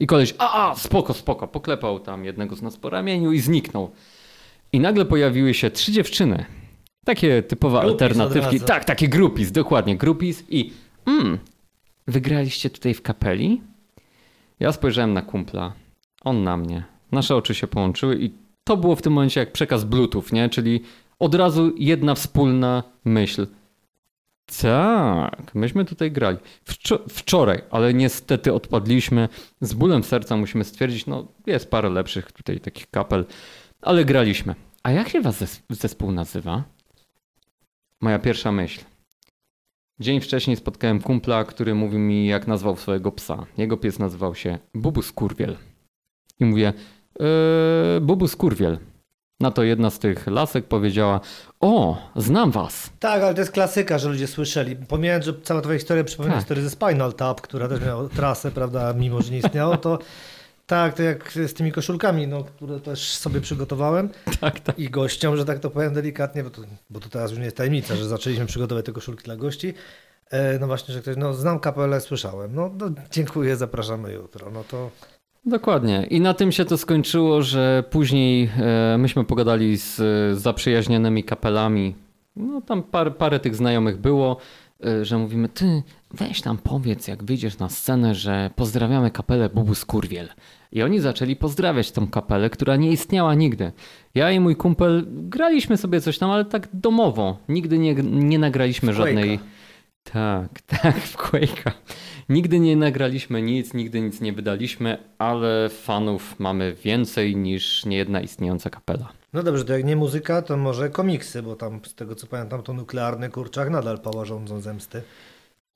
[0.00, 3.90] I koleś, a, a, spoko, spoko, poklepał tam jednego z nas po ramieniu i zniknął.
[4.72, 6.44] I nagle pojawiły się trzy dziewczyny.
[7.04, 8.60] Takie typowe Groupies alternatywki.
[8.60, 10.44] Tak, takie grupis, dokładnie, grupis.
[10.48, 10.72] I
[11.06, 11.38] mm,
[12.06, 13.60] wygraliście tutaj w kapeli?
[14.60, 15.72] Ja spojrzałem na kumpla,
[16.24, 16.84] on na mnie.
[17.12, 18.30] Nasze oczy się połączyły i
[18.64, 20.48] to było w tym momencie jak przekaz Bluetooth, nie?
[20.48, 20.80] Czyli
[21.18, 23.46] od razu jedna wspólna myśl.
[24.62, 26.38] Tak, myśmy tutaj grali.
[26.64, 29.28] Wczo- wczoraj, ale niestety odpadliśmy.
[29.60, 33.24] Z bólem serca musimy stwierdzić, no jest parę lepszych tutaj takich kapel,
[33.82, 34.54] ale graliśmy.
[34.82, 36.64] A jak się was zes- zespół nazywa?
[38.00, 38.80] Moja pierwsza myśl.
[40.00, 43.46] Dzień wcześniej spotkałem kumpla, który mówił mi, jak nazwał swojego psa.
[43.58, 45.56] Jego pies nazywał się Bubu Skurwiel.
[46.40, 46.72] I mówię,
[47.20, 48.78] eee, Bubu Skurwiel.
[49.40, 51.20] Na to jedna z tych lasek powiedziała,
[51.60, 52.90] o, znam was.
[53.00, 54.76] Tak, ale to jest klasyka, że ludzie słyszeli.
[54.76, 56.42] Pomijając, że cała twoja historia przypomina Tak.
[56.42, 59.98] historię ze Spinal Tap, która też miała trasę, prawda, mimo że nie istniało, to
[60.66, 64.08] tak, to jak z tymi koszulkami, no, które też sobie przygotowałem
[64.40, 64.78] Tak, tak.
[64.78, 67.56] i gościom, że tak to powiem delikatnie, bo to, bo to teraz już nie jest
[67.56, 69.74] tajemnica, że zaczęliśmy przygotować te koszulki dla gości.
[70.30, 72.54] E, no właśnie, że ktoś, no znam kapelę, słyszałem.
[72.54, 74.50] No, no dziękuję, zapraszamy jutro.
[74.50, 74.90] No to
[75.46, 76.06] Dokładnie.
[76.10, 81.94] I na tym się to skończyło, że później e, myśmy pogadali z e, zaprzyjaźnionymi kapelami.
[82.36, 84.36] No tam par, parę tych znajomych było.
[84.86, 89.74] y, że mówimy, ty weź tam powiedz, jak wyjdziesz na scenę, że pozdrawiamy kapelę Bubu
[89.74, 90.28] Skurwiel.
[90.72, 93.72] I oni zaczęli pozdrawiać tą kapelę, która nie istniała nigdy.
[94.14, 97.38] Ja i mój kumpel graliśmy sobie coś tam, ale tak domowo.
[97.48, 99.38] Nigdy nie, nie nagraliśmy żadnej...
[100.12, 101.70] Tak, tak, w Quake'a.
[102.28, 108.70] Nigdy nie nagraliśmy nic, nigdy nic nie wydaliśmy, ale fanów mamy więcej niż niejedna istniejąca
[108.70, 109.12] kapela.
[109.32, 112.62] No dobrze, to jak nie muzyka, to może komiksy, bo tam z tego co pamiętam,
[112.62, 115.02] to nuklearny kurczak nadal pała rządzą zemsty.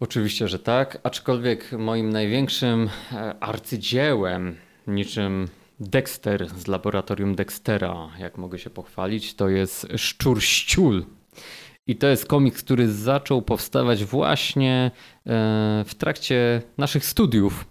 [0.01, 4.57] Oczywiście, że tak, aczkolwiek moim największym e, arcydziełem,
[4.87, 5.49] niczym
[5.81, 11.05] Dexter z laboratorium Dextera, jak mogę się pochwalić, to jest Szczur Ściul.
[11.91, 14.91] I to jest komiks, który zaczął powstawać właśnie
[15.27, 17.67] e, w trakcie naszych studiów.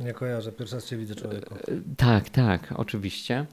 [0.00, 1.54] Nie kojarzę, pierwszy raz cię widzę człowieku.
[1.54, 1.58] E,
[1.96, 3.46] Tak, tak, oczywiście.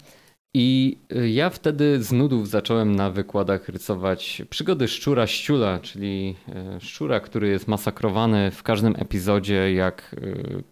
[0.54, 6.36] I y, ja wtedy z nudów zacząłem na wykładach rysować przygody szczura ściula, czyli
[6.80, 10.16] szczura, który jest masakrowany w każdym epizodzie, jak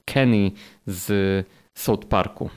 [0.06, 0.52] Kenny
[0.86, 1.46] z
[1.78, 2.50] South Parku.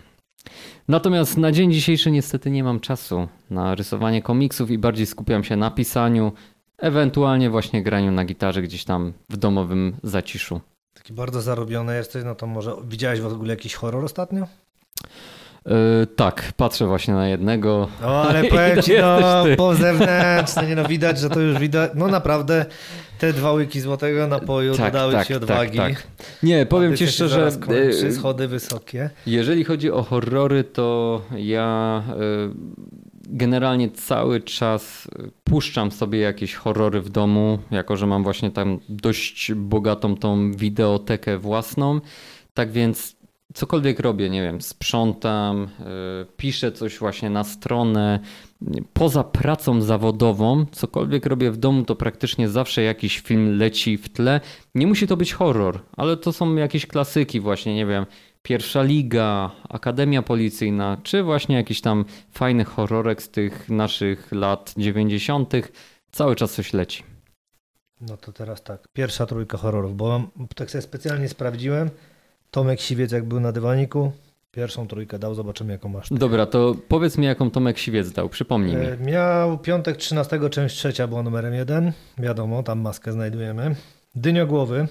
[0.89, 5.57] Natomiast na dzień dzisiejszy niestety nie mam czasu na rysowanie komiksów i bardziej skupiam się
[5.57, 6.33] na pisaniu,
[6.79, 10.61] ewentualnie właśnie graniu na gitarze gdzieś tam w domowym zaciszu.
[10.95, 14.47] Taki bardzo zarobiony jesteś, no to może widziałeś w ogóle jakiś horror ostatnio?
[15.67, 17.89] Yy, tak, patrzę właśnie na jednego.
[18.05, 22.09] O, ale powiem ci, no, po zewnętrzne, nie no, widać, że to już widać, no
[22.09, 22.67] naprawdę
[23.19, 25.79] te dwa łyki złotego napoju Tak, dodały tak, ci tak, odwagi.
[25.79, 26.07] tak.
[26.43, 29.11] Nie, powiem ci szczerze, zaraz kończy, yy, schody wysokie.
[29.27, 37.01] Jeżeli chodzi o horrory, to ja y, generalnie cały czas y, puszczam sobie jakieś horrory
[37.01, 42.01] w domu, jako że mam właśnie tam dość bogatą tą wideotekę własną.
[42.55, 43.17] Tak więc
[43.55, 45.67] cokolwiek robię, nie wiem, sprzątam, y,
[46.37, 48.21] piszę coś właśnie na stronę.
[48.93, 54.41] Poza pracą zawodową, cokolwiek robię w domu, to praktycznie zawsze jakiś film leci w tle.
[54.75, 58.07] Nie musi to być horror, ale to są jakieś klasyki właśnie, nie wiem,
[58.49, 65.53] Pierwsza Liga, Akademia Policyjna, czy właśnie jakiś tam fajny horrorek z tych naszych lat 90.
[66.13, 67.03] Cały czas coś leci.
[68.01, 71.91] No to teraz tak, pierwsza trójka horrorów, bo mam, tak sobie specjalnie sprawdziłem.
[72.51, 74.13] Tomek Siwiec jak był na dywaniku,
[74.51, 76.09] pierwszą trójkę dał, zobaczymy jaką masz.
[76.09, 76.15] ty.
[76.15, 78.87] Dobra, to powiedz mi, jaką Tomek Siwiec dał, przypomnij mi.
[78.87, 81.93] E, Miał piątek 13, część trzecia była numerem jeden.
[82.19, 83.75] Wiadomo, tam maskę znajdujemy.
[84.15, 84.89] Dyniogłowy,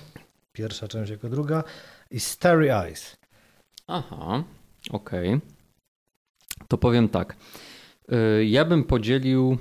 [0.54, 1.64] pierwsza część jako druga.
[2.12, 3.22] I Starry Eyes.
[3.88, 4.43] Aha,
[4.89, 5.39] okej.
[6.67, 7.36] To powiem tak.
[8.39, 9.57] Y, Ja bym podzielił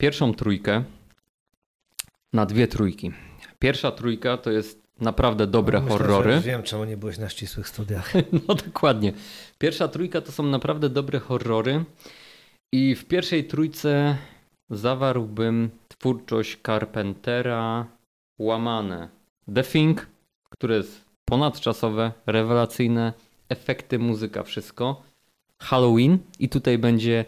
[0.00, 0.84] pierwszą trójkę
[2.32, 3.12] na dwie trójki.
[3.58, 6.32] Pierwsza trójka to jest naprawdę dobre Myślę, horrory.
[6.32, 8.12] Że wiem, czemu nie byłeś na ścisłych studiach.
[8.48, 9.12] No dokładnie.
[9.58, 11.84] Pierwsza trójka to są naprawdę dobre horrory.
[12.72, 14.16] I w pierwszej trójce
[14.70, 17.86] zawarłbym twórczość Carpentera
[18.38, 19.08] łamane.
[19.54, 20.06] The Thing,
[20.50, 23.12] które jest ponadczasowe, rewelacyjne,
[23.48, 25.02] efekty, muzyka, wszystko.
[25.58, 27.24] Halloween i tutaj będzie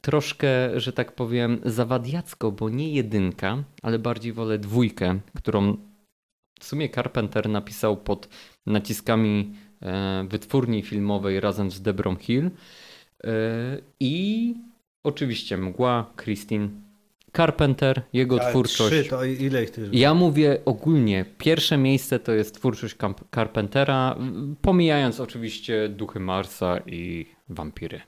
[0.00, 5.76] troszkę, że tak powiem, zawadiacko, bo nie jedynka, ale bardziej wolę dwójkę, którą
[6.60, 8.28] w sumie Carpenter napisał pod
[8.66, 12.50] naciskami e, wytwórni filmowej razem z Debrą Hill.
[13.24, 13.30] E,
[14.00, 14.54] I
[15.04, 16.68] oczywiście Mgła, Christine
[17.36, 19.00] Carpenter, jego Ale twórczość.
[19.00, 22.96] Trzy, to ile ich ty Ja mówię ogólnie, pierwsze miejsce to jest twórczość
[23.34, 24.16] Carpentera,
[24.62, 28.00] pomijając oczywiście duchy Marsa i wampiry.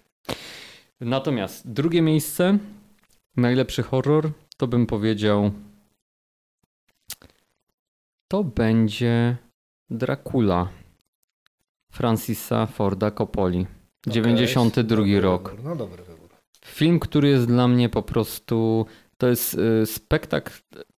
[1.01, 2.59] Natomiast drugie miejsce,
[3.37, 5.51] najlepszy horror, to bym powiedział,
[8.29, 9.37] to będzie
[9.91, 10.69] Dracula
[11.93, 13.61] Francisa Forda Coppoli.
[13.61, 15.51] Okej, 92 dobry rok.
[15.51, 16.29] Wybór, no dobry wybór.
[16.65, 18.87] Film, który jest dla mnie po prostu.
[19.19, 20.53] To jest y, spektakl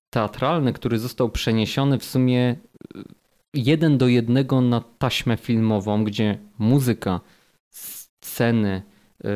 [0.09, 2.55] teatralny, który został przeniesiony w sumie
[2.95, 3.03] y,
[3.53, 7.19] jeden do jednego na taśmę filmową, gdzie muzyka,
[7.69, 8.81] sceny,
[9.25, 9.27] y,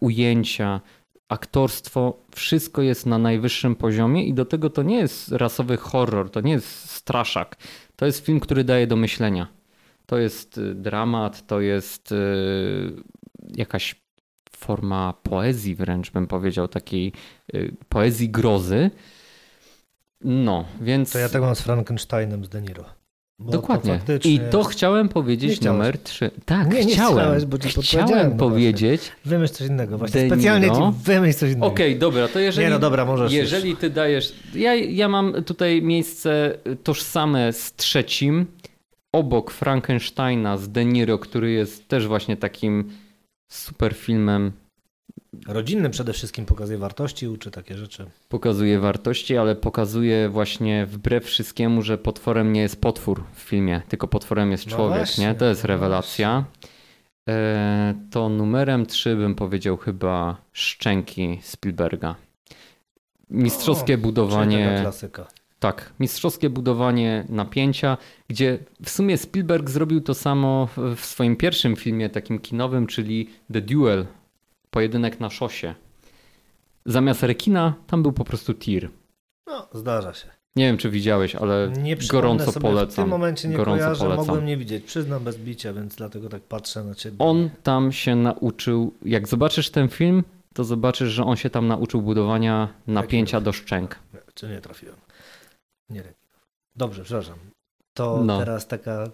[0.00, 0.80] ujęcia,
[1.28, 6.40] aktorstwo, wszystko jest na najwyższym poziomie i do tego to nie jest rasowy horror, to
[6.40, 7.56] nie jest straszak.
[7.96, 9.48] To jest film, który daje do myślenia.
[10.06, 12.14] To jest dramat, to jest
[13.56, 14.07] jakaś
[14.68, 17.12] forma poezji wręcz bym powiedział, takiej
[17.54, 18.90] y, poezji grozy.
[20.24, 22.84] No, więc To ja tego mam z Frankensteinem z De Niro.
[23.38, 23.94] Bo to dokładnie.
[23.98, 26.30] faktycznie I to chciałem powiedzieć numer 3.
[26.44, 27.48] Tak, Nie, nie chciałem.
[27.48, 29.12] bo ci chciałem no powiedzieć.
[29.24, 29.98] Wymyśl coś innego.
[29.98, 31.66] Właśnie De specjalnie ci wymyśl coś innego.
[31.66, 34.32] Okej, dobra, to jeżeli Nie no dobra, możesz Jeżeli ty dajesz.
[34.54, 38.46] Ja, ja mam tutaj miejsce tożsame z trzecim,
[39.12, 42.90] obok Frankensteina z De Niro, który jest też właśnie takim
[43.48, 44.52] super filmem.
[45.46, 48.10] Rodzinnym przede wszystkim pokazuje wartości, uczy takie rzeczy.
[48.28, 54.08] Pokazuje wartości, ale pokazuje właśnie wbrew wszystkiemu, że potworem nie jest potwór w filmie, tylko
[54.08, 55.34] potworem jest No człowiek, właśnie, nie?
[55.34, 56.44] To jest no rewelacja.
[57.28, 62.14] E, to numerem 3 bym powiedział chyba Szczęki Spielberga.
[63.30, 65.26] Mistrzowskie taka budowanie klasyka.
[65.60, 67.96] Tak, mistrzowskie budowanie napięcia,
[68.28, 73.60] gdzie w sumie Spielberg zrobił to samo w- swoim pierwszym filmie takim kinowym, czyli The
[73.60, 74.06] Duel,
[74.70, 75.74] pojedynek na szosie.
[76.86, 78.90] Zamiast rekina tam był po prostu tir.
[79.46, 80.26] No, zdarza się.
[80.56, 82.90] Nie wiem, czy widziałeś, ale Nie gorąco sobie, polecam.
[82.92, 84.26] W tym momencie nie gorąco kojarzę, polecam.
[84.26, 84.84] mogłem nie widzieć.
[84.84, 87.16] Przyznam bez bicia, więc dlatego tak patrzę na ciebie.
[87.18, 92.02] On tam się nauczył, jak zobaczysz ten film, to zobaczysz, że on się tam nauczył
[92.02, 93.98] budowania napięcia do szczęk.
[94.34, 94.94] Czy nie trafiłem?
[95.90, 96.46] Nie rekinów.
[96.76, 97.38] Dobrze, przepraszam.
[97.94, 98.38] To No.
[98.38, 99.10] teraz taka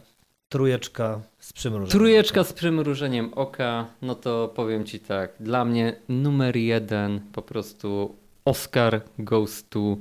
[0.48, 1.90] trujeczka z przymrużeniem.
[1.90, 8.14] Trójeczka z przymrużeniem oka, no to powiem ci tak, dla mnie numer jeden po prostu
[8.44, 9.96] Oscar goes to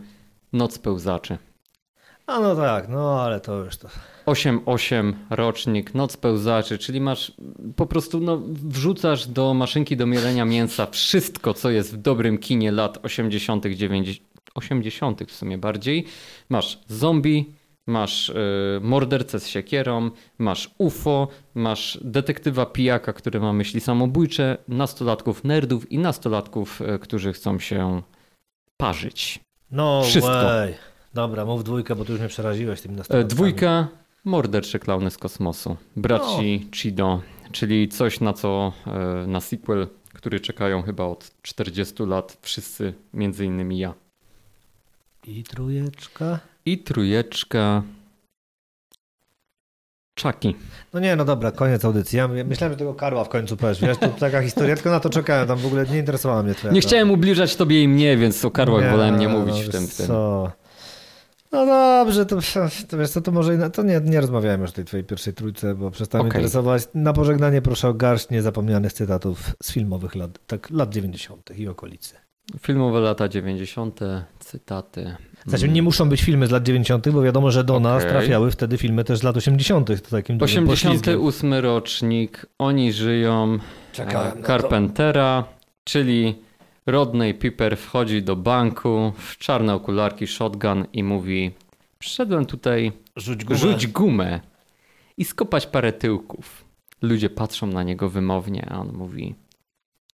[0.54, 1.38] Noc Pełzaczy.
[2.28, 3.88] A no tak, no ale to już to.
[4.26, 7.32] 8-8 rocznik, Noc Pełzaczy, czyli masz
[7.76, 12.72] po prostu, no, wrzucasz do maszynki do mielenia mięsa wszystko, co jest w dobrym kinie
[12.72, 15.24] lat 80., 90., 80.
[15.28, 16.06] w sumie bardziej.
[16.50, 17.54] Masz zombie,
[17.88, 18.34] masz y,
[18.82, 25.98] mordercę z siekierą, masz UFO, masz detektywa pijaka, który ma myśli samobójcze, nastolatków nerdów i
[25.98, 28.02] nastolatków, y, którzy chcą się
[28.78, 29.40] parzyć.
[29.72, 30.32] No Wszystko.
[30.32, 30.74] way.
[31.14, 33.36] Dobra, mów dwójkę, bo tu już mnie przeraziłeś tym E, nastolatkami.
[33.36, 33.88] Dwójka,
[34.26, 35.78] mordercze klauny z kosmosu.
[35.96, 42.38] Braci Chido, czyli coś na co e, na sequel, który czekają chyba od 40 lat
[42.42, 43.94] wszyscy, między innymi ja.
[45.28, 46.40] I trujeczka.
[46.66, 47.84] I trójeczka
[50.22, 50.54] Chucky.
[50.94, 52.18] No nie, no dobra, koniec audycji.
[52.18, 53.82] Ja myślałem, że tego Karła w końcu powiesz.
[53.82, 55.48] Wiesz, to taka historia, tylko na to czekałem.
[55.48, 56.74] Tam w ogóle nie interesowała mnie twoja.
[56.74, 59.88] Nie chciałem ubliżać tobie i mnie, więc o karłach wolałem nie mówić no, w tym.
[59.88, 60.08] W tym.
[60.08, 60.52] Co?
[61.52, 62.38] No dobrze, to,
[62.88, 65.34] to wiesz co, to może inna- to nie, nie rozmawiałem już o tej twojej pierwszej
[65.34, 66.40] trójce, bo przestałem Okej.
[66.40, 66.88] interesować.
[66.94, 71.58] Na pożegnanie proszę o garść niezapomnianych cytatów z filmowych lat, tak, lat 90.
[71.58, 72.16] i okolicy.
[72.60, 74.00] Filmowe lata 90.,
[74.40, 75.16] cytaty.
[75.46, 75.76] Znaczy, Mm.
[75.76, 78.12] nie muszą być filmy z lat 90., bo wiadomo, że do nas Okej.
[78.16, 79.88] trafiały wtedy filmy też z lat 80.
[79.88, 81.00] To takim dużym poślizgiem.
[81.00, 83.58] 88 rocznik, oni żyją.
[83.92, 84.44] Czekałem to.
[84.48, 85.44] Carpentera,
[85.84, 86.36] czyli
[86.86, 91.52] Rodney Piper wchodzi do banku w czarne okularki, shotgun i mówi:
[92.00, 93.60] Przyszedłem tutaj Rzuć gumę.
[93.60, 94.40] rzuć gumę
[95.18, 96.66] i skopać parę tyłków.
[97.02, 99.36] Ludzie patrzą na niego wymownie, a on mówi: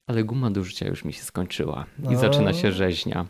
[0.09, 1.87] Ale guma do rzucia już mi się skończyła.
[1.99, 2.19] I No.
[2.19, 3.27] zaczyna się rzeźnia.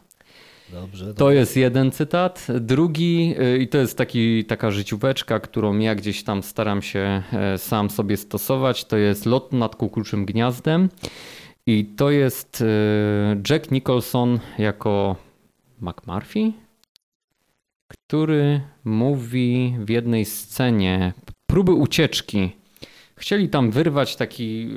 [0.72, 2.46] Dobrze, To jest jeden cytat.
[2.60, 7.58] Drugi, y, i to jest taki, taka życióweczka, którą ja gdzieś tam staram się e,
[7.58, 10.88] sam sobie stosować, to jest Lot nad kukułczym gniazdem.
[11.66, 15.16] I to jest e, Jack Nicholson jako
[15.80, 16.52] McMurphy,
[17.88, 21.12] który mówi w jednej scenie
[21.46, 22.50] próby ucieczki.
[23.18, 24.68] Chcieli tam wyrwać taki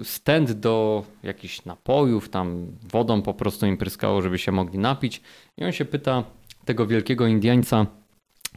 [0.00, 5.22] y, stand do jakichś napojów, tam wodą po prostu im pryskało, żeby się mogli napić.
[5.56, 6.24] I on się pyta
[6.64, 7.86] tego wielkiego Indiańca,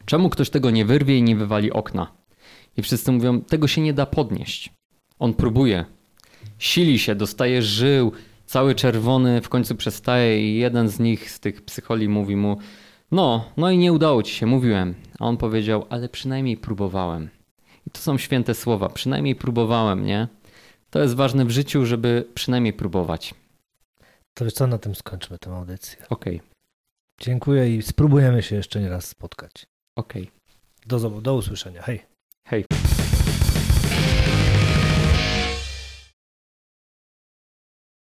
[0.05, 2.08] czemu ktoś tego nie wyrwie i nie wywali okna?
[2.78, 4.74] I wszyscy mówią, tego się nie da podnieść.
[5.20, 5.86] On próbuje.
[6.60, 8.12] Sili się, dostaje żył,
[8.45, 12.58] cały czerwony, w końcu przestaje i jeden z nich, z tych psycholi mówi mu,
[13.12, 14.95] no, no i nie udało ci się, mówiłem.
[15.20, 17.30] A on powiedział, ale przynajmniej próbowałem.
[17.88, 20.28] I to są święte słowa, przynajmniej próbowałem, nie?
[20.90, 23.34] To jest ważne w życiu, żeby przynajmniej próbować.
[24.34, 26.06] To wiesz co, na tym skończmy tę audycję.
[26.10, 26.42] Okej,
[27.22, 29.52] Dziękuję i spróbujemy się jeszcze nie raz spotkać.
[29.98, 30.32] okej.
[30.86, 31.82] Do, zob- do usłyszenia.
[31.82, 32.66] Hej.